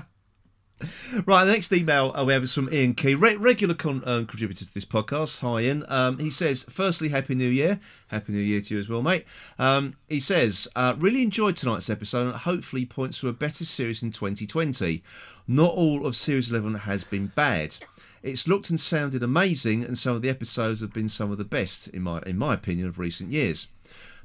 [1.25, 4.25] Right, the next email uh, we have is from Ian Key, re- regular con- um,
[4.25, 5.39] contributor to this podcast.
[5.39, 5.83] Hi, Ian.
[5.89, 7.81] Um, he says, firstly, Happy New Year.
[8.07, 9.25] Happy New Year to you as well, mate.
[9.57, 14.01] Um, he says, uh, really enjoyed tonight's episode and hopefully points to a better series
[14.01, 15.03] in 2020.
[15.47, 17.75] Not all of Series 11 has been bad.
[18.21, 21.45] It's looked and sounded amazing, and some of the episodes have been some of the
[21.45, 23.67] best, in my in my opinion, of recent years.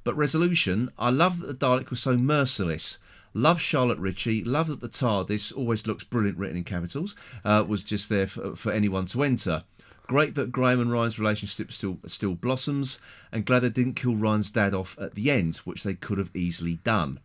[0.03, 2.99] But resolution, I love that the Dalek was so merciless.
[3.33, 4.45] Love Charlotte Ritchie.
[4.45, 7.17] Love that the TARDIS always looks brilliant, written in capitals.
[7.45, 9.65] Uh, was just there for, for anyone to enter.
[10.07, 13.01] Great that Graham and Ryan's relationship still still blossoms,
[13.33, 16.35] and glad they didn't kill Ryan's dad off at the end, which they could have
[16.35, 17.19] easily done.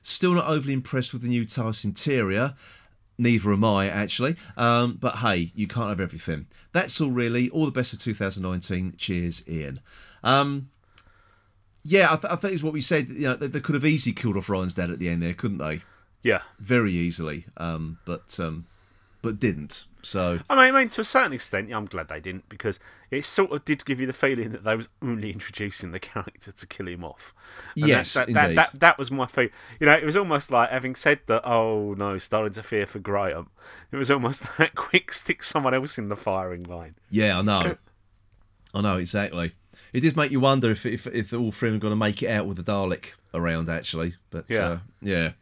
[0.00, 2.54] Still not overly impressed with the new TARDIS interior.
[3.16, 4.36] Neither am I, actually.
[4.56, 6.46] Um, but hey, you can't have everything.
[6.72, 7.48] That's all, really.
[7.50, 8.94] All the best for 2019.
[8.96, 9.80] Cheers, Ian.
[10.24, 10.70] Um,
[11.84, 13.08] yeah, I, th- I think it's what we said.
[13.08, 15.34] You know, they, they could have easily killed off Ryan's dad at the end there,
[15.34, 15.82] couldn't they?
[16.22, 17.44] Yeah, Very easily.
[17.58, 18.64] Um, but um,
[19.22, 19.84] but didn't.
[20.04, 22.78] So I mean, I mean, to a certain extent, yeah, I'm glad they didn't because
[23.10, 26.52] it sort of did give you the feeling that they was only introducing the character
[26.52, 27.34] to kill him off.
[27.76, 29.50] And Yes, that, that, that, that, that was my feeling.
[29.80, 31.42] You know, it was almost like having said that.
[31.48, 33.48] Oh no, starting to fear for Graham.
[33.90, 36.94] It was almost that quick stick someone else in the firing line.
[37.10, 37.76] yeah, I know,
[38.74, 39.52] I know exactly.
[39.92, 42.28] It did make you wonder if if, if all three are going to make it
[42.28, 44.16] out with the Dalek around actually.
[44.30, 44.64] But Yeah.
[44.66, 45.32] uh, yeah.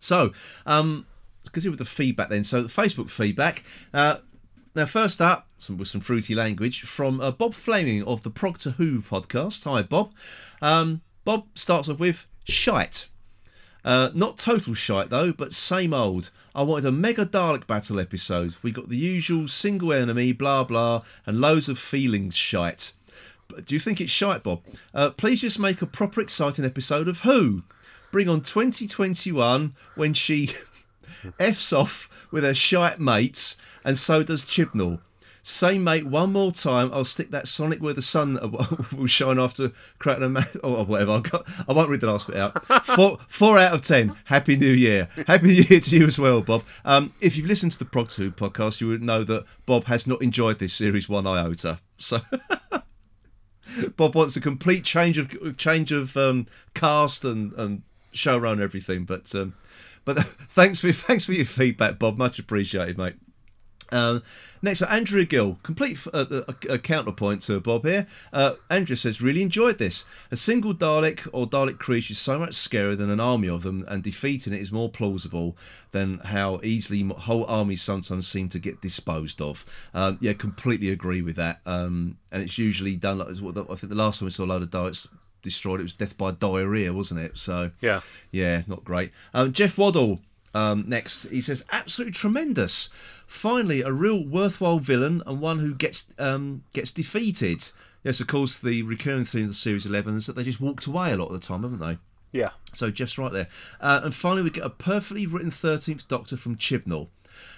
[0.00, 0.32] So
[0.66, 1.06] um,
[1.52, 2.44] continue with the feedback then.
[2.44, 3.64] So the Facebook feedback.
[3.92, 4.18] Uh,
[4.74, 8.70] now, first up, some with some fruity language from uh, Bob Flaming of the Proctor
[8.70, 9.64] Who podcast.
[9.64, 10.12] Hi, Bob.
[10.60, 13.06] Um, Bob starts off with shite.
[13.84, 16.30] Uh, not total shite though, but same old.
[16.54, 18.56] I wanted a mega Dalek battle episode.
[18.62, 22.92] We got the usual single enemy, blah blah, and loads of feelings shite.
[23.46, 24.62] But do you think it's shite, Bob?
[24.94, 27.62] Uh, please just make a proper exciting episode of Who.
[28.10, 30.50] Bring on 2021 when she
[31.38, 35.00] f's off with her shite mates, and so does Chibnall.
[35.46, 36.90] Say, mate, one more time.
[36.90, 38.38] I'll stick that Sonic where the sun
[38.96, 40.46] will shine after cracking a man.
[40.64, 41.12] Or whatever.
[41.12, 42.64] I'll go, I won't read the last bit out.
[42.86, 44.16] Four, four out of ten.
[44.24, 45.10] Happy New Year.
[45.26, 46.64] Happy New Year to you as well, Bob.
[46.86, 50.06] Um, if you've listened to the Prog 2 podcast, you would know that Bob has
[50.06, 51.78] not enjoyed this series one iota.
[51.98, 52.22] So.
[53.98, 57.82] Bob wants a complete change of change of um, cast and, and
[58.14, 59.04] showrunner and everything.
[59.04, 59.54] But um,
[60.04, 62.16] but thanks for thanks for your feedback, Bob.
[62.16, 63.14] Much appreciated, mate.
[63.92, 64.22] Um,
[64.62, 68.06] next, up, Andrea Gill, complete f- uh, a, a counterpoint to Bob here.
[68.32, 70.04] Uh, Andrea says, really enjoyed this.
[70.30, 73.84] A single Dalek or Dalek creature is so much scarier than an army of them,
[73.88, 75.56] and defeating it is more plausible
[75.92, 79.64] than how easily whole armies sometimes seem to get disposed of.
[79.92, 81.60] Um, yeah, completely agree with that.
[81.66, 84.62] Um, and it's usually done like I think the last time we saw a load
[84.62, 85.06] of Daleks
[85.44, 87.38] destroyed, it was death by diarrhea, wasn't it?
[87.38, 88.00] So Yeah.
[88.32, 89.12] yeah, not great.
[89.32, 90.20] Um, Jeff Waddle
[90.54, 91.28] um, next.
[91.30, 92.88] He says, absolutely tremendous.
[93.26, 97.70] Finally, a real worthwhile villain and one who gets um, gets defeated.
[98.02, 100.86] Yes, of course, the recurring theme of the series 11 is that they just walked
[100.86, 101.98] away a lot of the time, haven't they?
[102.32, 102.50] Yeah.
[102.72, 103.48] So Jeff's right there.
[103.80, 107.08] Uh, and finally, we get a perfectly written 13th Doctor from Chibnall.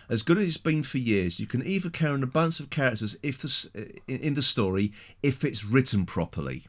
[0.08, 3.16] As good as it's been for years, you can either carry an abundance of characters
[3.22, 6.66] if the, in, in the story if it's written properly.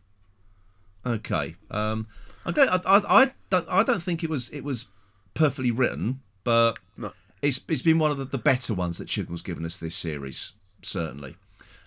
[1.08, 1.56] Okay.
[1.72, 2.08] Um,
[2.46, 2.70] I don't.
[2.70, 3.66] I, I, I don't.
[3.70, 4.50] I don't think it was.
[4.50, 4.86] It was
[5.34, 7.12] perfectly written, but No.
[7.42, 10.54] it's it's been one of the, the better ones that Chibnall's given us this series.
[10.82, 11.36] Certainly.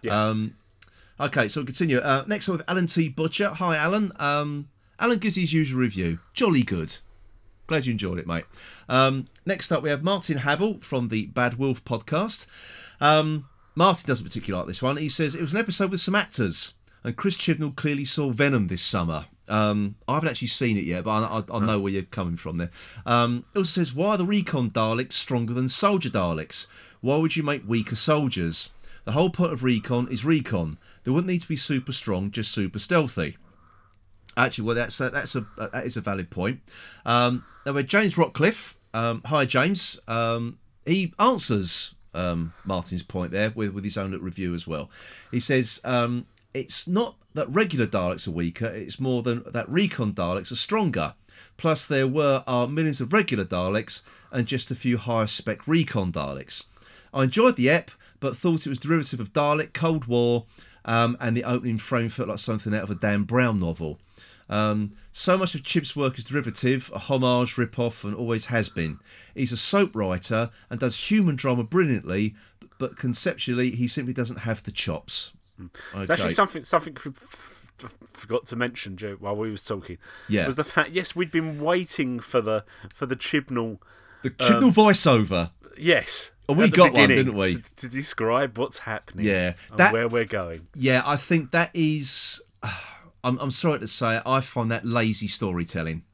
[0.03, 0.29] Yeah.
[0.29, 0.55] Um,
[1.19, 1.99] okay, so we'll continue.
[1.99, 3.09] Uh, next one with Alan T.
[3.09, 3.51] Butcher.
[3.51, 4.13] Hi, Alan.
[4.17, 4.69] Um,
[4.99, 6.19] Alan gives his usual review.
[6.35, 6.97] Jolly good.
[7.67, 8.45] Glad you enjoyed it, mate.
[8.89, 12.47] Um, next up, we have Martin Havel from the Bad Wolf podcast.
[13.01, 13.47] Um,
[13.77, 14.97] Martin doesn't particularly like this one.
[14.97, 16.75] He says it was an episode with some actors,
[17.05, 19.27] and Chris Chibnall clearly saw Venom this summer.
[19.49, 22.37] Um, I haven't actually seen it yet, but I, I, I know where you're coming
[22.37, 22.71] from there.
[23.05, 26.67] Um, it also says, why are the Recon Daleks stronger than soldier Daleks?
[27.01, 28.71] Why would you make weaker soldiers?
[29.05, 30.79] The whole point of Recon is Recon.
[31.03, 33.39] They wouldn't need to be super strong, just super stealthy.
[34.37, 36.61] Actually, well, that's a, that's a that is a valid point.
[37.05, 39.99] Um, now, with James Rockcliffe, um, hi James.
[40.07, 44.91] Um, he answers um, Martin's point there with, with his own little review as well.
[45.31, 50.13] He says um, it's not that regular Daleks are weaker; it's more than that recon
[50.13, 51.15] Daleks are stronger.
[51.57, 56.13] Plus, there were are millions of regular Daleks and just a few higher spec recon
[56.13, 56.65] Daleks.
[57.13, 57.91] I enjoyed the ep,
[58.21, 60.47] but thought it was derivative of Dalek, Cold War,
[60.85, 63.99] um, and the opening frame felt like something out of a Dan Brown novel.
[64.49, 68.99] Um, so much of Chip's work is derivative, a homage, rip-off, and always has been.
[69.35, 72.35] He's a soap writer and does human drama brilliantly,
[72.79, 75.33] but conceptually he simply doesn't have the chops.
[75.61, 75.71] Mm.
[76.03, 76.13] Okay.
[76.13, 76.97] Actually, something something
[78.15, 79.99] forgot to mention, Joe, while we was talking.
[80.29, 80.47] Yeah.
[80.47, 80.91] Was the fact?
[80.91, 83.79] Yes, we'd been waiting for the for the Chibnall.
[84.23, 85.51] the Chibnall um, voiceover.
[85.77, 86.33] Yes.
[86.49, 87.55] Oh, we got one, didn't we?
[87.55, 89.27] To, to describe what's happening.
[89.27, 90.67] Yeah, and that- where we're going.
[90.75, 92.41] Yeah, I think that is.
[93.23, 96.05] I'm, I'm sorry to say, it, I find that lazy storytelling.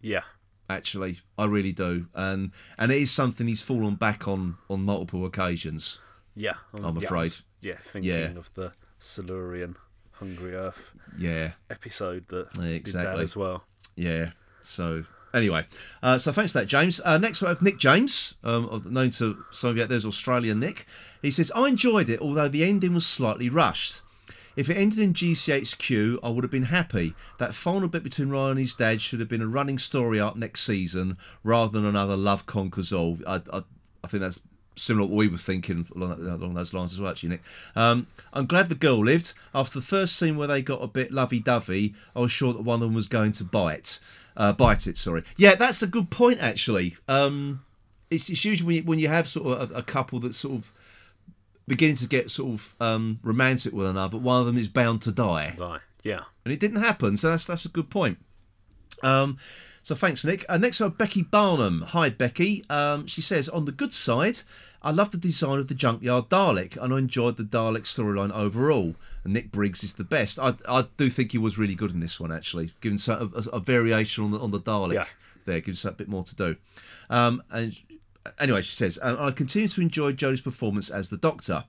[0.00, 0.22] Yeah.
[0.68, 5.24] Actually, I really do, and and it is something he's fallen back on on multiple
[5.24, 6.00] occasions.
[6.34, 6.54] Yeah.
[6.74, 7.20] I'm yeah, I afraid.
[7.20, 8.36] was, yeah, thinking Yeah.
[8.36, 9.76] of the Silurian
[10.12, 13.16] Hungry Earth Yeah, episode that Yeah, did exactly.
[13.16, 13.64] that as well.
[13.94, 14.30] Yeah.
[14.62, 15.66] So anyway,
[16.02, 17.00] uh, so thanks for that, James.
[17.04, 20.06] Uh, next we have Nick James, um, known to some of you out there as
[20.06, 20.86] Australian Nick.
[21.22, 24.00] He says, "I enjoyed it, although the ending was slightly rushed.
[24.56, 27.14] If it ended in GCHQ, I would have been happy.
[27.38, 30.34] That final bit between Ryan and his dad should have been a running story arc
[30.36, 33.18] next season, rather than another Love Conquers All.
[33.26, 33.62] I, I,
[34.02, 34.40] I think that's."
[34.76, 37.42] Similar to what we were thinking along, along those lines as well, actually, Nick.
[37.74, 39.32] Um, I'm glad the girl lived.
[39.54, 42.76] After the first scene where they got a bit lovey-dovey, I was sure that one
[42.76, 43.98] of them was going to bite.
[44.36, 45.24] Uh, bite it, sorry.
[45.36, 46.96] Yeah, that's a good point, actually.
[47.08, 47.64] Um,
[48.10, 50.56] it's, it's usually when you, when you have sort of a, a couple that's sort
[50.56, 50.72] of
[51.66, 55.10] beginning to get sort of um, romantic with another, one of them is bound to
[55.10, 55.54] die.
[55.56, 55.80] Die.
[56.04, 56.20] Yeah.
[56.46, 57.16] and it didn't happen.
[57.16, 58.18] So that's that's a good point.
[59.02, 59.38] Um,
[59.86, 60.44] so thanks, Nick.
[60.48, 61.82] Uh, next up, Becky Barnum.
[61.88, 62.64] Hi, Becky.
[62.68, 64.40] Um, she says, on the good side,
[64.82, 68.96] I love the design of the Junkyard Dalek, and I enjoyed the Dalek storyline overall.
[69.22, 70.40] And Nick Briggs is the best.
[70.40, 73.56] I, I do think he was really good in this one, actually, giving some, a,
[73.56, 75.04] a variation on the on the Dalek Yeah.
[75.44, 76.56] there, gives us a bit more to do.
[77.08, 77.76] Um, and
[78.40, 81.62] anyway, she says, and I continue to enjoy Jodie's performance as the Doctor.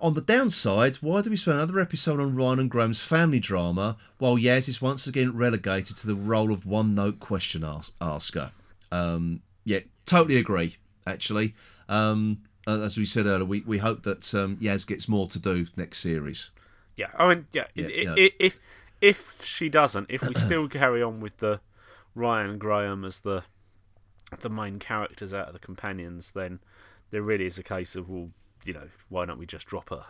[0.00, 3.96] On the downside, why do we spend another episode on Ryan and Graham's family drama
[4.18, 8.50] while Yaz is once again relegated to the role of one note question ask- asker?
[8.92, 10.76] Um, yeah, totally agree,
[11.06, 11.54] actually.
[11.88, 15.66] Um, as we said earlier, we, we hope that um, Yaz gets more to do
[15.76, 16.50] next series.
[16.96, 17.06] Yeah.
[17.18, 17.64] I mean, yeah.
[17.74, 18.14] Yeah, i- yeah.
[18.18, 18.58] i- If
[19.00, 21.60] if she doesn't, if we still carry on with the
[22.14, 23.44] Ryan and Graham as the
[24.40, 26.60] the main characters out of the companions, then
[27.10, 28.30] there really is a case of well,
[28.66, 30.04] you know, why don't we just drop her?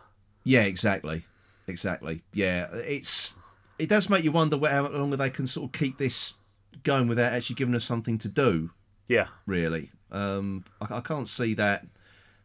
[0.44, 1.24] Yeah, exactly,
[1.66, 2.22] exactly.
[2.32, 3.36] Yeah, it's
[3.78, 6.34] it does make you wonder how long they can sort of keep this
[6.82, 8.70] going without actually giving us something to do.
[9.08, 9.28] Yeah.
[9.46, 9.90] really.
[10.10, 11.86] Um, I, I can't see that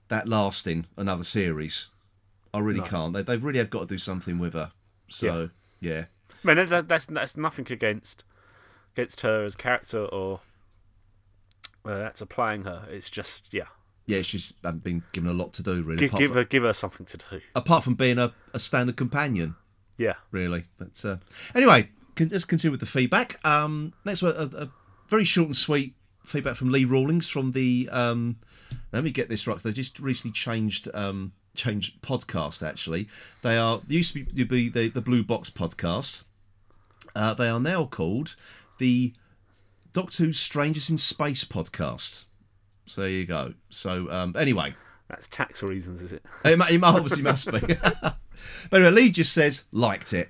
[0.08, 1.88] that lasting another series.
[2.54, 3.14] I really can't.
[3.14, 4.72] They they really have got to do something with her.
[5.08, 5.50] So
[5.80, 6.06] yeah,
[6.44, 8.24] I mean, that, that's that's nothing against
[8.94, 10.42] against her as a character or
[11.86, 12.86] uh, that's applying her.
[12.90, 13.68] It's just yeah,
[14.12, 16.08] yeah, she's been given a lot to do really.
[16.08, 17.42] give, give from, her give her something to do.
[17.56, 19.56] apart from being a, a standard companion,
[19.98, 20.66] Yeah, really.
[20.78, 21.18] But uh,
[21.56, 23.40] anyway, can, let's continue with the feedback.
[23.46, 24.70] Um, next one, a, a
[25.08, 25.96] very short and sweet
[26.26, 27.88] feedback from Lee Rawlings from the.
[27.92, 28.38] Um,
[28.92, 29.58] let me get this right.
[29.60, 32.68] They've just recently changed um, changed podcast.
[32.68, 33.08] Actually,
[33.44, 36.24] they are they used to be, to be the the Blue Box podcast.
[37.16, 38.36] Uh, they are now called
[38.78, 39.14] the
[39.94, 42.26] Doctor Who Strangers in Space podcast.
[42.92, 43.54] So there you go.
[43.70, 44.76] So um, anyway,
[45.08, 46.24] that's tax reasons, is it?
[46.46, 47.60] it, it obviously must be.
[48.00, 48.16] but
[48.72, 50.30] anyway, Lee just says liked it.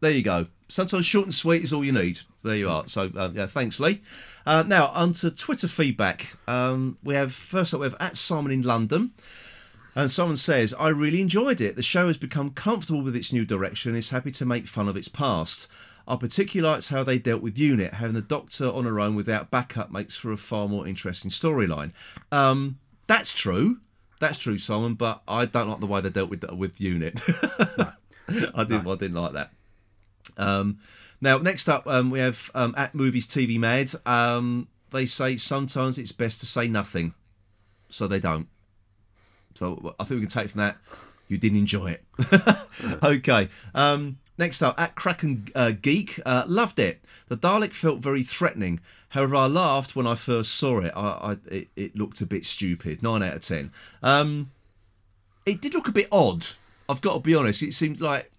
[0.00, 0.46] There you go.
[0.68, 2.20] Sometimes short and sweet is all you need.
[2.42, 2.86] There you are.
[2.88, 4.00] So um, yeah, thanks, Lee.
[4.44, 6.36] Uh, now on to Twitter feedback.
[6.48, 9.12] Um, we have first up we have at Simon in London.
[9.94, 11.74] And someone says, I really enjoyed it.
[11.74, 14.88] The show has become comfortable with its new direction and is happy to make fun
[14.88, 15.68] of its past.
[16.08, 17.94] I particularly liked how they dealt with Unit.
[17.94, 21.92] Having the Doctor on her own without backup makes for a far more interesting storyline.
[22.30, 23.78] Um, that's true.
[24.20, 27.20] That's true, Simon, but I don't like the way they dealt with with Unit.
[28.28, 28.86] I didn't.
[28.86, 29.50] I didn't like that.
[30.36, 30.78] Um,
[31.20, 33.90] now, next up, um, we have um, at Movies TV Mad.
[34.06, 37.14] Um, they say sometimes it's best to say nothing,
[37.90, 38.48] so they don't.
[39.54, 40.76] So I think we can take from that
[41.28, 42.04] you didn't enjoy it.
[43.02, 43.48] okay.
[43.74, 47.00] Um, next up, at Kraken uh, Geek, uh, loved it.
[47.28, 48.80] The Dalek felt very threatening.
[49.10, 50.92] However, I laughed when I first saw it.
[50.96, 53.02] I, I it, it looked a bit stupid.
[53.02, 53.72] Nine out of ten.
[54.02, 54.50] Um,
[55.44, 56.46] it did look a bit odd.
[56.88, 57.62] I've got to be honest.
[57.62, 58.30] It seemed like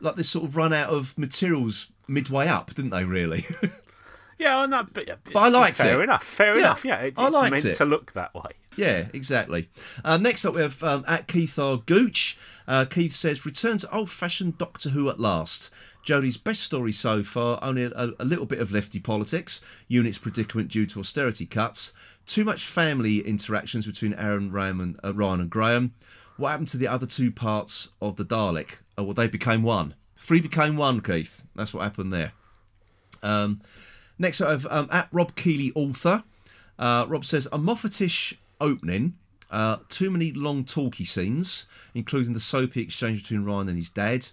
[0.00, 3.04] like this sort of run out of materials midway up, didn't they?
[3.04, 3.46] Really?
[4.38, 6.04] Yeah, no, but, But I liked fair it.
[6.04, 6.24] enough.
[6.24, 6.82] Fair Yeah, enough.
[6.82, 7.74] Yeah, it, I it's meant it.
[7.74, 8.52] to look that way.
[8.80, 9.68] Yeah, exactly.
[10.02, 11.76] Uh, next up, we have um, at Keith R.
[11.76, 12.38] Gooch.
[12.66, 15.68] Uh, Keith says, "Return to old-fashioned Doctor Who at last."
[16.02, 20.70] Jodie's best story so far, only a, a little bit of lefty politics, unit's predicament
[20.70, 21.92] due to austerity cuts,
[22.24, 25.92] too much family interactions between Aaron, Ram and, uh, Ryan and Graham.
[26.38, 28.78] What happened to the other two parts of the Dalek?
[28.96, 29.94] Oh, well, they became one.
[30.16, 31.42] Three became one, Keith.
[31.54, 32.32] That's what happened there.
[33.22, 33.60] Um,
[34.18, 36.24] next, I have um, at Rob Keeley, author.
[36.78, 39.14] Uh, Rob says a Moffatish opening.
[39.50, 44.28] Uh, too many long talky scenes, including the soapy exchange between Ryan and his dad.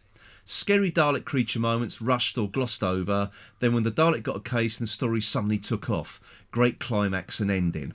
[0.45, 3.31] Scary Dalek creature moments rushed or glossed over.
[3.59, 6.21] Then, when the Dalek got a case and the story suddenly took off,
[6.51, 7.93] great climax and ending.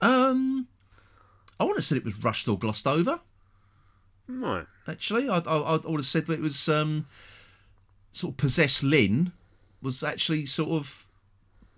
[0.00, 0.66] Um,
[1.60, 3.20] I would have said it was rushed or glossed over.
[4.26, 4.66] No.
[4.88, 7.06] Actually, I, I, I would have said that it was um,
[8.12, 9.32] sort of possessed Lin
[9.80, 11.03] was actually sort of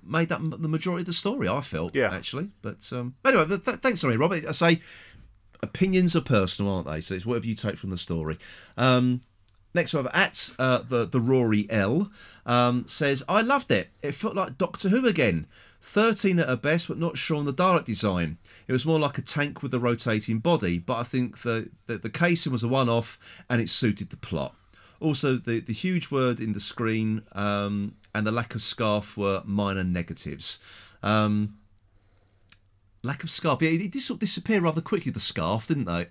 [0.09, 1.48] made up the majority of the story.
[1.48, 2.12] I felt, Yeah.
[2.14, 2.50] actually.
[2.62, 4.46] But um, anyway, but th- thanks, sorry, Robert.
[4.46, 4.80] I say
[5.62, 7.00] opinions are personal, aren't they?
[7.00, 8.38] So it's whatever you take from the story.
[8.76, 9.22] Um,
[9.74, 12.11] next one, at uh, the the Rory L
[12.44, 13.90] um, says, "I loved it.
[14.02, 15.46] It felt like Doctor Who again.
[15.82, 18.38] 13 at her best, but not sure on the Dalek design.
[18.66, 21.96] It was more like a tank with a rotating body, but I think the, the,
[21.98, 24.52] the casing was a one off and it suited the plot.
[24.98, 29.43] Also, the, the huge word in the screen um, and the lack of scarf were
[29.45, 30.59] minor negatives.
[31.03, 31.59] Um,
[33.03, 33.61] lack of scarf.
[33.62, 36.07] Yeah, it did sort of disappear rather quickly, the scarf, didn't they?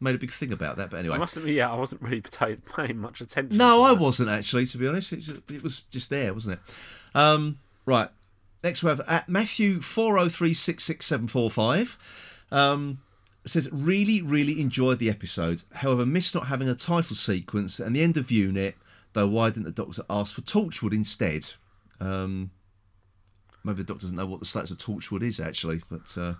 [0.00, 1.18] Made a big thing about that, but I anyway.
[1.18, 3.58] must admit, yeah, I wasn't really paying, much attention.
[3.58, 4.00] No, I that.
[4.00, 5.12] wasn't actually, to be honest.
[5.12, 6.60] It, just, it was just there, wasn't it?
[7.16, 8.08] Um, right.
[8.62, 11.98] next we have at Matthew four oh three six six seven four five.
[12.52, 13.00] Um,
[13.44, 15.64] says really really enjoyed the episode.
[15.74, 18.76] However, missed not having a title sequence and the end of unit.
[19.12, 21.50] Though why didn't the Doctor ask for Torchwood instead?
[22.00, 22.50] Um,
[23.64, 26.34] maybe the Doctor doesn't know what the status of Torchwood is actually, but uh,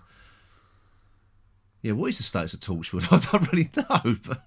[1.81, 3.11] yeah, what is the status of Torchwood?
[3.11, 4.17] I don't really know.
[4.25, 4.43] But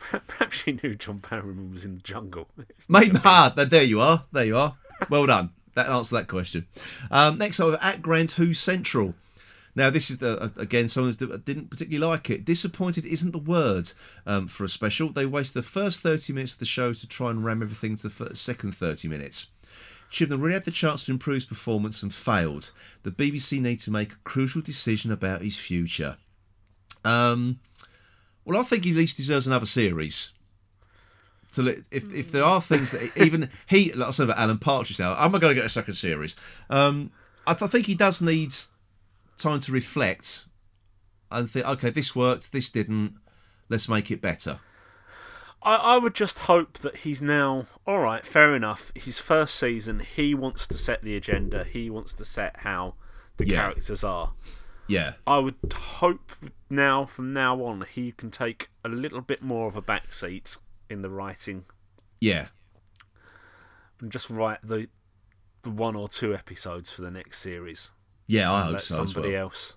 [0.26, 2.48] Perhaps she knew John Barrowman was in the jungle.
[2.88, 4.24] Mate, ah, there you are.
[4.32, 4.76] There you are.
[5.08, 5.50] Well done.
[5.74, 6.66] That answered that question.
[7.10, 9.14] Um, next up, at Grant Who Central.
[9.74, 12.44] Now, this is the uh, again someone that didn't particularly like it.
[12.44, 13.92] Disappointed isn't the word
[14.26, 15.10] um, for a special.
[15.10, 18.08] They wasted the first thirty minutes of the show to try and ram everything to
[18.08, 19.46] the second thirty minutes.
[20.10, 22.72] Chibnall really had the chance to improve his performance and failed.
[23.04, 26.16] The BBC need to make a crucial decision about his future.
[27.04, 27.60] Um,
[28.44, 30.32] well, I think he at least deserves another series.
[31.52, 34.98] So if if there are things that even he, like I said about Alan Partridge
[34.98, 36.36] now, I'm not going to get a second series.
[36.68, 37.12] Um,
[37.46, 38.54] I, th- I think he does need
[39.40, 40.46] time to reflect
[41.30, 43.14] and think, okay, this worked, this didn't.
[43.68, 44.58] Let's make it better.
[45.62, 48.24] I, I would just hope that he's now all right.
[48.26, 48.90] Fair enough.
[48.94, 51.64] His first season, he wants to set the agenda.
[51.64, 52.94] He wants to set how
[53.36, 53.56] the Yeah.
[53.56, 54.32] characters are.
[54.86, 56.32] Yeah, I would hope
[56.68, 61.02] now, from now on, he can take a little bit more of a backseat in
[61.02, 61.64] the writing
[62.20, 62.48] yeah,
[64.00, 64.88] and just write the
[65.62, 67.90] the one or two episodes for the next series.
[68.30, 68.52] Yeah.
[68.52, 69.42] I hope let so somebody well.
[69.42, 69.76] else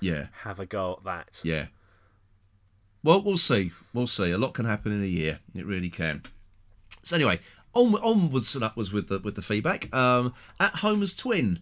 [0.00, 1.40] Yeah, have a go at that.
[1.44, 1.66] yeah.
[3.02, 3.72] Well, we'll see.
[3.94, 4.30] We'll see.
[4.30, 5.40] A lot can happen in a year.
[5.54, 6.22] It really can.
[7.02, 7.40] So anyway,
[7.74, 9.92] on, onwards and upwards with the with the feedback.
[9.94, 11.60] Um, at Homer's twin,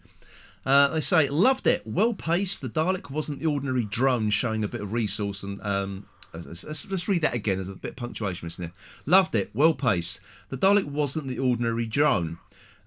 [0.67, 1.87] uh, they say loved it.
[1.87, 2.61] Well paced.
[2.61, 5.61] The Dalek wasn't the ordinary drone showing a bit of resource and.
[5.63, 7.57] Um, let's, let's, let's read that again.
[7.59, 8.73] There's a bit of punctuation missing there.
[9.07, 9.51] Loved it.
[9.55, 10.21] Well paced.
[10.49, 12.39] The Dalek wasn't the ordinary drone.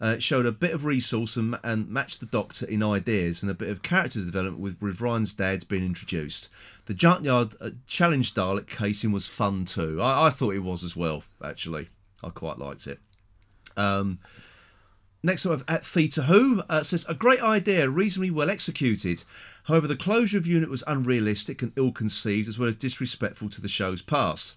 [0.02, 3.52] Uh, it showed a bit of resource and, and matched the Doctor in ideas and
[3.52, 6.50] a bit of character development with, with Ryan's dad's being introduced.
[6.88, 10.02] The Junkyard uh, Challenge Dalek casing was fun too.
[10.02, 11.90] I, I thought it was as well, actually.
[12.24, 13.00] I quite liked it.
[13.78, 14.18] Um,
[15.22, 19.24] next up, at Theta Who uh, says a great idea, reasonably well executed.
[19.66, 23.68] However, the closure of unit was unrealistic and ill-conceived, as well as disrespectful to the
[23.68, 24.56] show's past,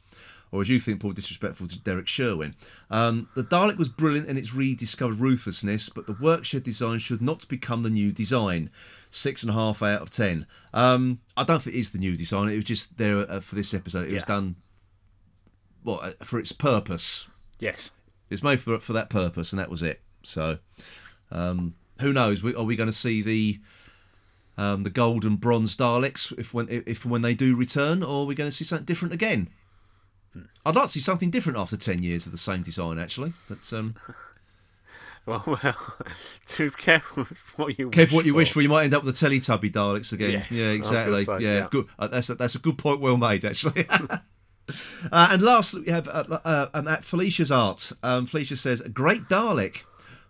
[0.54, 2.54] or as you think, Paul, disrespectful to Derrick Sherwin.
[2.90, 7.48] Um, the Dalek was brilliant in its rediscovered ruthlessness, but the workshed design should not
[7.48, 8.70] become the new design.
[9.10, 10.46] Six and a half out of ten.
[10.72, 12.48] Um, I don't think it is the new design.
[12.48, 14.06] It was just there uh, for this episode.
[14.06, 14.56] It was done,
[15.82, 17.26] well, uh, for its purpose.
[17.58, 17.92] Yes.
[18.30, 20.00] It was made for for that purpose, and that was it.
[20.22, 20.58] So,
[21.30, 22.42] um, who knows?
[22.42, 23.60] We- Are we going to see the
[24.56, 28.26] um, the gold and bronze Daleks if when if when they do return, or are
[28.26, 29.48] we going to see something different again?
[30.66, 33.32] I'd like to see something different after ten years of the same design, actually.
[33.48, 33.94] But um,
[35.26, 35.94] Well, well,
[36.46, 37.24] to be careful
[37.56, 38.36] what you careful what you for.
[38.36, 38.60] wish for.
[38.60, 40.32] You might end up with the Teletubby Daleks again.
[40.32, 41.24] Yes, yeah, I was gonna exactly.
[41.24, 41.68] say, yeah, yeah.
[41.70, 41.86] good.
[41.98, 43.00] Uh, that's a, that's a good point.
[43.00, 43.86] Well made, actually.
[43.90, 44.18] uh,
[45.12, 47.92] and lastly, we have uh, uh, um, at Felicia's art.
[48.02, 49.84] Um, Felicia says, "Great Dalek,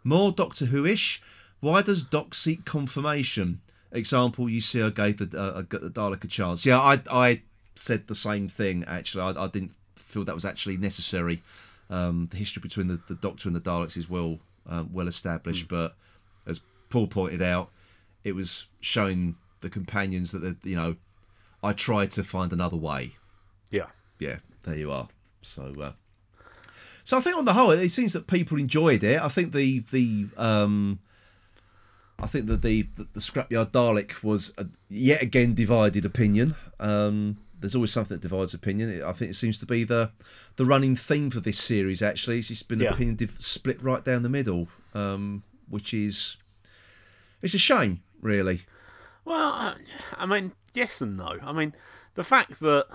[0.04, 1.20] more Doctor Who-ish.
[1.58, 3.62] Why does Doc seek confirmation?
[3.90, 6.64] Example: You see, I gave the, uh, the Dalek a chance.
[6.64, 7.42] Yeah, I I
[7.74, 8.84] said the same thing.
[8.86, 9.72] Actually, I, I didn't
[10.14, 11.42] feel that was actually necessary.
[11.90, 15.68] Um, the history between the, the Doctor and the Daleks is well um, well established,
[15.68, 15.94] but
[16.46, 17.70] as Paul pointed out,
[18.22, 20.96] it was showing the companions that you know
[21.62, 23.12] I tried to find another way.
[23.70, 23.86] Yeah.
[24.18, 25.08] Yeah, there you are.
[25.42, 25.92] So, uh,
[27.02, 29.20] so I think on the whole, it seems that people enjoyed it.
[29.20, 31.00] I think the the um,
[32.18, 36.54] I think that the the, the scrapyard Dalek was a, yet again divided opinion.
[36.80, 39.02] Um, there's always something that divides opinion.
[39.02, 40.10] I think it seems to be the
[40.56, 42.02] the running theme for this series.
[42.02, 42.90] Actually, it's just been Yeah.
[42.90, 46.36] opinion div- split right down the middle, um, which is
[47.42, 48.62] it's a shame, really.
[49.24, 49.74] Well,
[50.18, 51.38] I- mean, yes and no.
[51.42, 51.74] I mean,
[52.14, 52.86] the fact that,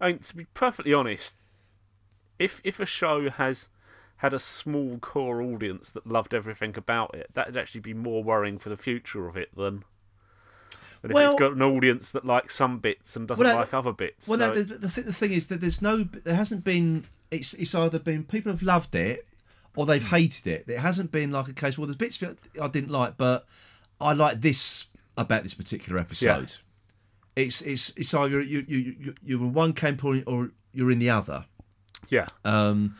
[0.00, 1.36] I mean, to be perfectly honest,
[2.38, 3.68] if if a show has
[4.20, 8.58] had a small core audience that loved everything about it, that'd actually be more worrying
[8.58, 9.84] for the future of it than.
[11.08, 13.74] Than if it's Well- got an audience that likes some bits and doesn't Well, like
[13.74, 14.28] other bits.
[14.28, 17.06] Well, so no, the, the, th- the thing is that there's no, there hasn't been.
[17.30, 19.26] It's it's either been people have loved it
[19.74, 20.64] or they've hated it.
[20.68, 21.76] It hasn't been like a case.
[21.76, 22.22] Well, there's bits
[22.60, 23.46] I didn't like, but
[24.00, 26.54] I like this about this particular episode.
[27.34, 30.98] It's it's it's either you you you you're in one camp or, or you're in
[30.98, 31.44] the other,
[32.08, 32.96] yeah, um,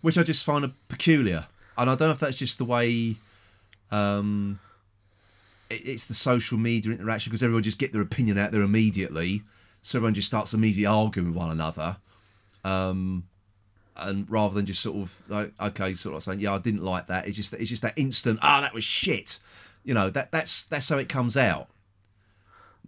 [0.00, 1.46] which I just find a peculiar.
[1.76, 3.16] And I don't know if that's just the way.
[3.90, 4.58] Um,
[5.70, 9.42] it's the social media interaction because everyone just get their opinion out there immediately,
[9.82, 11.96] so everyone just starts immediately arguing with one another.
[12.64, 13.24] Um,
[13.96, 17.06] and rather than just sort of like okay, sort of saying yeah, I didn't like
[17.08, 17.26] that.
[17.26, 19.38] It's just it's just that instant ah, that was shit.
[19.84, 21.68] You know that that's that's how it comes out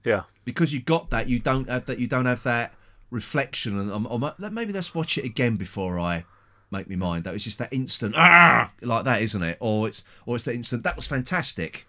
[0.04, 0.22] Yeah.
[0.44, 1.28] because you got that.
[1.28, 1.98] You don't have that.
[1.98, 2.74] You don't have that
[3.10, 6.24] reflection, and or maybe let's watch it again before I
[6.70, 7.24] make me mind.
[7.24, 9.56] That was just that instant ah, like that, isn't it?
[9.60, 11.86] Or it's or it's that instant that was fantastic,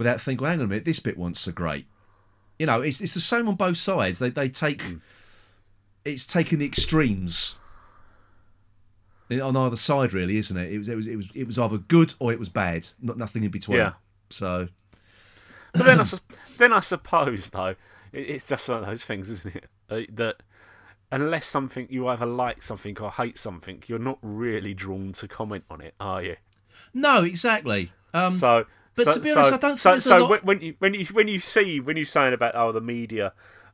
[0.00, 0.42] without thinking.
[0.42, 1.84] Well, hang on a minute, this bit wasn't so great.
[2.58, 4.18] You know, it's it's the same on both sides.
[4.18, 4.82] They they take
[6.06, 7.56] it's taking the extremes
[9.30, 10.72] on either side, really, isn't it?
[10.72, 12.88] It was it was it was it was either good or it was bad.
[13.02, 13.76] Not nothing in between.
[13.76, 13.92] Yeah.
[14.30, 14.68] So
[15.74, 16.04] But then I,
[16.58, 17.74] then I suppose though,
[18.12, 19.66] it, it's just one of those things, isn't it?
[19.90, 20.36] Uh, that
[21.12, 25.64] unless something you either like something or hate something, you're not really drawn to comment
[25.70, 26.36] on it, are you?
[26.94, 27.92] no, exactly.
[28.14, 28.64] Um, so,
[29.04, 29.98] but so, to be honest, so, I don't think so.
[29.98, 32.72] so lot- when- when you when you when you see when you're saying about oh
[32.72, 33.32] the media,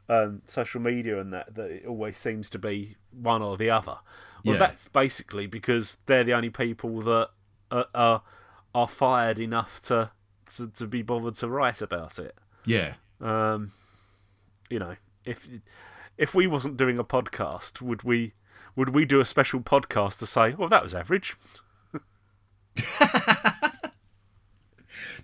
[0.09, 3.99] um, social media and that that it always seems to be one or the other.
[4.45, 4.59] Well, Yeah.
[4.59, 7.31] that's basically because they're the only people that
[7.71, 8.23] are are,
[8.75, 10.11] are fired enough to,
[10.55, 12.37] to to be bothered to write about it.
[12.65, 12.95] yeah.
[13.21, 13.73] Um,
[14.71, 15.49] you know, if
[16.19, 18.35] if we wasn't doing a podcast, would we
[18.77, 21.35] would we do a special podcast to say, well, that was average?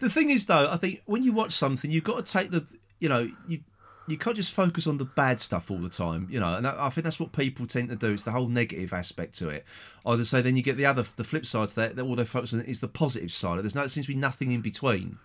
[0.01, 2.66] The thing is, though, I think when you watch something, you've got to take the,
[2.98, 3.60] you know, you
[4.09, 6.55] you can't just focus on the bad stuff all the time, you know.
[6.55, 8.12] And that, I think that's what people tend to do.
[8.12, 9.64] It's the whole negative aspect to it.
[10.05, 11.97] Either say, then you get the other, the flip side to that.
[11.97, 13.62] That all they focus on is the positive side.
[13.62, 15.19] There's no, there seems to be nothing in between.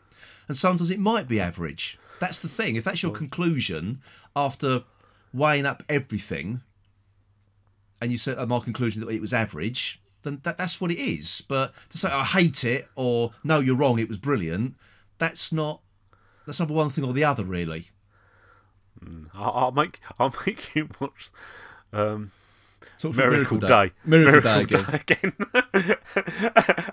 [0.47, 1.97] And sometimes it might be average.
[2.19, 2.75] That's the thing.
[2.75, 4.01] If that's your conclusion
[4.35, 4.83] after
[5.33, 6.61] weighing up everything,
[7.99, 11.43] and you said my conclusion that it was average, then that, that's what it is.
[11.47, 14.75] But to say I hate it or no, you're wrong, it was brilliant,
[15.17, 15.81] that's not
[16.45, 17.89] that's not one thing or the other really.
[19.33, 21.29] I'll, I'll make I'll make you watch
[21.93, 22.31] um,
[22.99, 25.33] to Miracle, Day, Miracle, Day again.
[25.73, 25.95] again,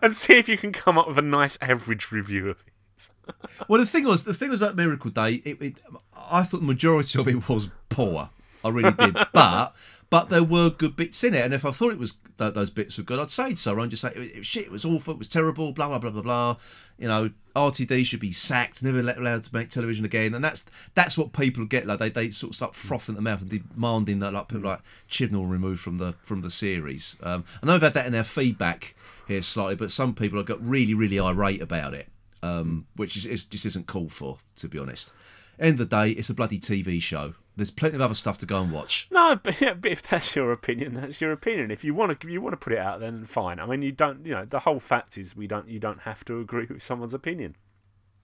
[0.03, 2.73] and see if you can come up with a nice average review of it.
[3.69, 5.43] Well, the thing was, the thing was about Miracle Day.
[5.45, 5.75] It, it,
[6.15, 8.31] I thought the majority of it was poor.
[8.63, 9.75] I really did, but
[10.15, 11.45] but there were good bits in it.
[11.45, 13.81] And if I thought it was th- those bits were good, I'd say so.
[13.81, 14.67] I'd just say it, was shit.
[14.67, 15.13] It was awful.
[15.15, 15.73] It was terrible.
[15.73, 16.57] Blah blah blah blah blah.
[16.99, 18.81] You know, RTD should be sacked.
[18.85, 20.33] Never allowed to make television again.
[20.33, 20.65] And that's
[20.95, 21.85] that's what people get.
[21.85, 24.71] Like they, they sort of start frothing at the mouth and demanding that like people
[24.71, 27.17] like Chibnall removed from the from the series.
[27.21, 28.95] Um, I know we've had that in our feedback
[29.27, 32.07] here slightly, but some people have got really really irate about it
[32.45, 35.13] um, which is, is just isn't called for, to be honest.
[35.59, 37.35] End of the day, it's a bloody TV show.
[37.57, 39.07] There's plenty of other stuff to go and watch.
[39.13, 41.71] No, but, yeah, but if that's your opinion, that's your opinion.
[41.71, 43.61] If you want to, you want to put it out, then fine.
[43.61, 44.27] I mean, you don't.
[44.27, 45.69] You know, the whole fact is we don't.
[45.69, 47.57] You don't have to agree with someone's opinion.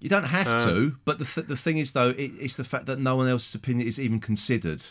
[0.00, 2.64] You don't have Um, to, but the th- the thing is though, it, it's the
[2.64, 4.82] fact that no one else's opinion is even considered.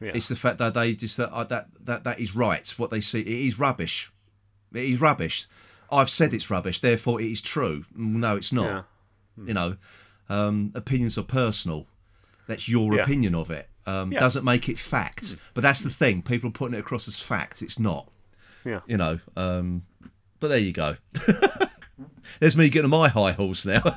[0.00, 0.12] Yeah.
[0.14, 2.68] It's the fact that they just that uh, that that that is right.
[2.78, 4.10] What they see, it is rubbish.
[4.72, 5.46] It is rubbish.
[5.92, 7.84] I've said it's rubbish, therefore it is true.
[7.94, 8.86] No, it's not.
[9.38, 9.44] Yeah.
[9.46, 9.76] You know,
[10.28, 11.86] um, opinions are personal.
[12.48, 13.02] That's your Yeah.
[13.02, 13.68] opinion of it.
[13.86, 14.20] Um, Yeah.
[14.20, 15.36] Doesn't make it fact.
[15.54, 16.22] But that's the thing.
[16.22, 17.62] People are putting it across as fact.
[17.62, 18.10] It's not.
[18.64, 18.80] Yeah.
[18.86, 19.20] You know.
[19.36, 19.82] Um,
[20.40, 20.96] but there you go.
[22.40, 23.82] There's me getting on my high horse now.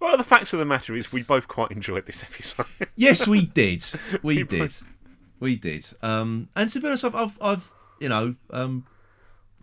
[0.00, 2.64] Well, the facts of the matter is, we both quite enjoyed this episode.
[2.96, 3.84] yes, we did.
[4.22, 4.58] We We did.
[4.60, 4.82] both-
[5.40, 5.86] We did.
[6.00, 8.86] Um, and to be honest, I've, I've, I've you know, um,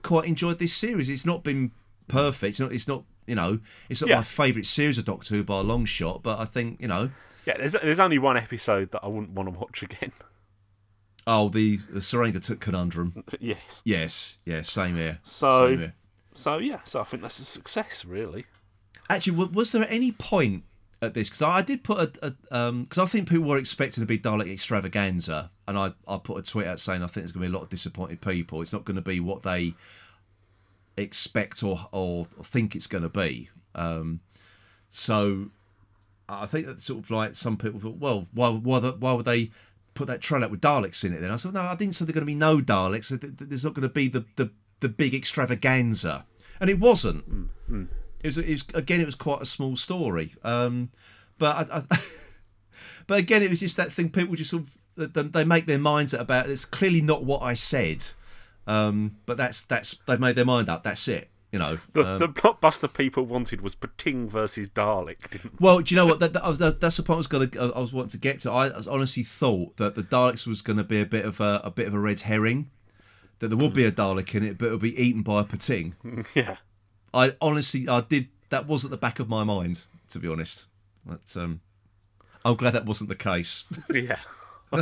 [0.04, 1.10] quite enjoyed this series.
[1.10, 1.72] It's not been
[2.08, 2.52] perfect.
[2.52, 2.72] It's not.
[2.72, 3.04] It's not.
[3.26, 3.60] You know,
[3.90, 4.18] it's not Yeah.
[4.18, 6.22] my favourite series of Doctor Who by a long shot.
[6.22, 7.10] But I think you know.
[7.48, 10.12] Yeah, there's there's only one episode that I wouldn't want to watch again.
[11.26, 13.24] Oh, the the took conundrum.
[13.40, 13.82] yes.
[13.86, 15.20] Yes, yes, same here.
[15.24, 15.94] So- Same here.
[16.34, 18.46] So yeah, so I think that's a success, really.
[19.10, 20.66] Actually, wa- was there any point
[21.02, 21.30] at this?
[21.30, 25.50] Because I, did put a, because I think people were expecting a big Dalek extravaganza,
[25.68, 27.58] and I, I put a tweet out saying I think there's going to be a
[27.58, 28.62] lot of disappointed people.
[28.62, 29.74] It's not going to be what they
[30.96, 33.50] expect or or, or think it's going to be.
[33.74, 34.20] Um,
[34.90, 35.50] so
[36.30, 39.26] I think that's sort of like some people thought, well, why why the, why would
[39.26, 39.52] they
[39.94, 41.22] put that trailer out with Daleks in it?
[41.22, 43.08] Then I said, no, I didn't say there's going to be no Daleks.
[43.10, 46.26] Th- th- There's not going to be the, the the big extravaganza,
[46.60, 47.24] and it wasn't.
[48.22, 50.36] It was, it was again, it was quite a small story.
[50.44, 50.90] Um,
[51.38, 52.00] but I, I,
[53.08, 54.10] but again, it was just that thing.
[54.10, 56.50] People just sort of they- they make their minds up about.
[56.50, 58.06] It's clearly not what I said.
[58.68, 60.84] Um, but that's that's they've made their mind up.
[60.84, 61.30] That's it.
[61.52, 61.78] You know.
[61.94, 66.06] The, Um, the blockbuster people wanted was Pting versus Dalek, didn't well, do you know
[66.06, 66.20] what?
[66.20, 67.74] That, that, that's the point I was going to.
[67.74, 68.52] I was wanting to get to.
[68.52, 71.72] I honestly thought that the Daleks was going to be a bit of a, a
[71.72, 72.70] bit of a red herring.
[73.40, 75.44] That there would be a Dalek in it, but it would be eaten by a
[75.44, 75.96] Pting.
[76.36, 76.58] Yeah.
[77.14, 78.28] I honestly, I did.
[78.50, 80.68] That was at the back of my mind, to be honest.
[81.06, 81.62] But um,
[82.44, 83.64] I'm glad that wasn't the case.
[83.94, 84.20] Yeah.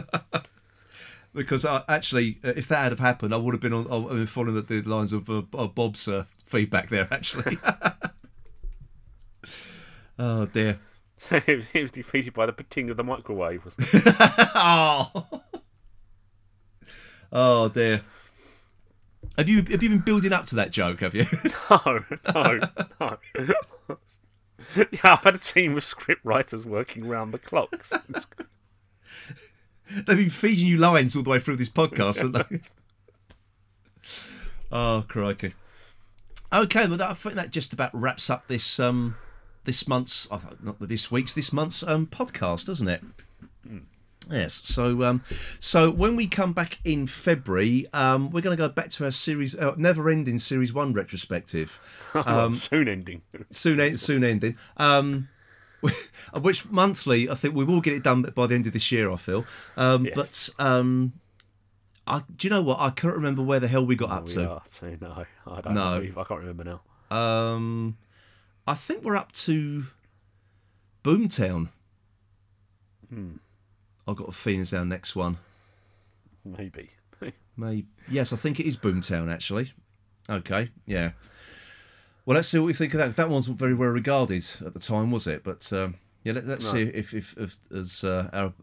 [1.33, 3.97] because I, actually, uh, if that had have happened, I would have been on, I
[3.97, 7.07] would have been following the, the lines of, uh, of Bob's uh, feedback there.
[7.11, 7.57] Actually.
[10.19, 10.79] oh dear.
[11.45, 13.63] he, was, he was defeated by the Pting of the microwave.
[14.57, 15.41] Oh.
[17.31, 18.01] oh dear.
[19.37, 21.01] Have you have you been building up to that joke?
[21.01, 21.25] Have you?
[21.69, 22.03] no,
[22.33, 22.59] no,
[22.99, 23.17] no.
[24.75, 27.83] yeah, I've had a team of script writers working round the clock.
[27.83, 28.27] since-
[29.91, 32.59] They've been feeding you lines all the way through this podcast, haven't they?
[34.71, 35.53] oh crikey.
[36.53, 39.15] Okay, well, that, I think that just about wraps up this um
[39.65, 40.27] this month's
[40.61, 43.01] not this week's this month's um podcast, doesn't it?
[44.29, 44.61] Yes.
[44.63, 45.21] So, um,
[45.59, 49.11] so when we come back in February, um, we're going to go back to our
[49.11, 51.79] series, uh, never-ending series one retrospective.
[52.15, 53.23] Um, soon ending.
[53.51, 54.55] soon, en- soon ending.
[54.77, 55.27] Um,
[56.41, 59.11] which monthly, I think we will get it done by the end of this year.
[59.11, 59.45] I feel.
[59.75, 60.49] Um, Yes.
[60.57, 61.11] But um,
[62.07, 62.79] I, do you know what?
[62.79, 64.49] I can't remember where the hell we got up We to.
[64.49, 64.97] are too.
[65.01, 65.99] No, I don't No.
[65.99, 66.21] know.
[66.21, 67.15] I can't remember now.
[67.15, 67.97] Um,
[68.67, 69.85] I think we're up to
[71.03, 71.69] Boomtown.
[73.09, 73.35] Hmm.
[74.07, 75.37] I've got a feeling it's our next one.
[76.43, 76.91] Maybe.
[77.57, 79.73] Maybe yes, I think it is Boomtown actually.
[80.29, 81.11] Okay, yeah.
[82.25, 83.15] Well, let's see what we think of that.
[83.15, 85.43] That one's very well regarded at the time, was it?
[85.43, 88.53] But um, yeah, let, let's see if if, if as uh, our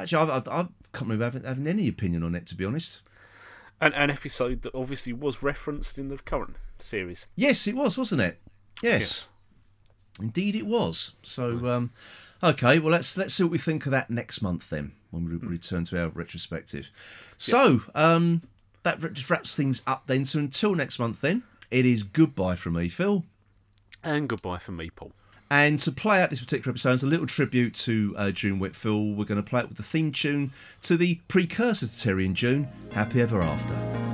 [0.00, 3.02] actually I, I, I can't remember having, having any opinion on it to be honest.
[3.80, 7.26] An, an episode that obviously was referenced in the current series.
[7.36, 8.40] Yes, it was, wasn't it?
[8.82, 9.28] Yes,
[10.20, 11.12] indeed it was.
[11.22, 11.90] So um,
[12.42, 15.36] okay, well let's let's see what we think of that next month then when we
[15.36, 16.90] return to our retrospective.
[17.36, 18.42] So um,
[18.82, 20.24] that just wraps things up then.
[20.24, 23.24] So until next month then, it is goodbye from me, Phil.
[24.02, 25.12] And goodbye from me, Paul.
[25.54, 29.16] And to play out this particular episode, it's a little tribute to uh, June Whitfield.
[29.16, 30.50] We're going to play it with the theme tune
[30.82, 34.13] to the precursor to Terry and June, Happy Ever After.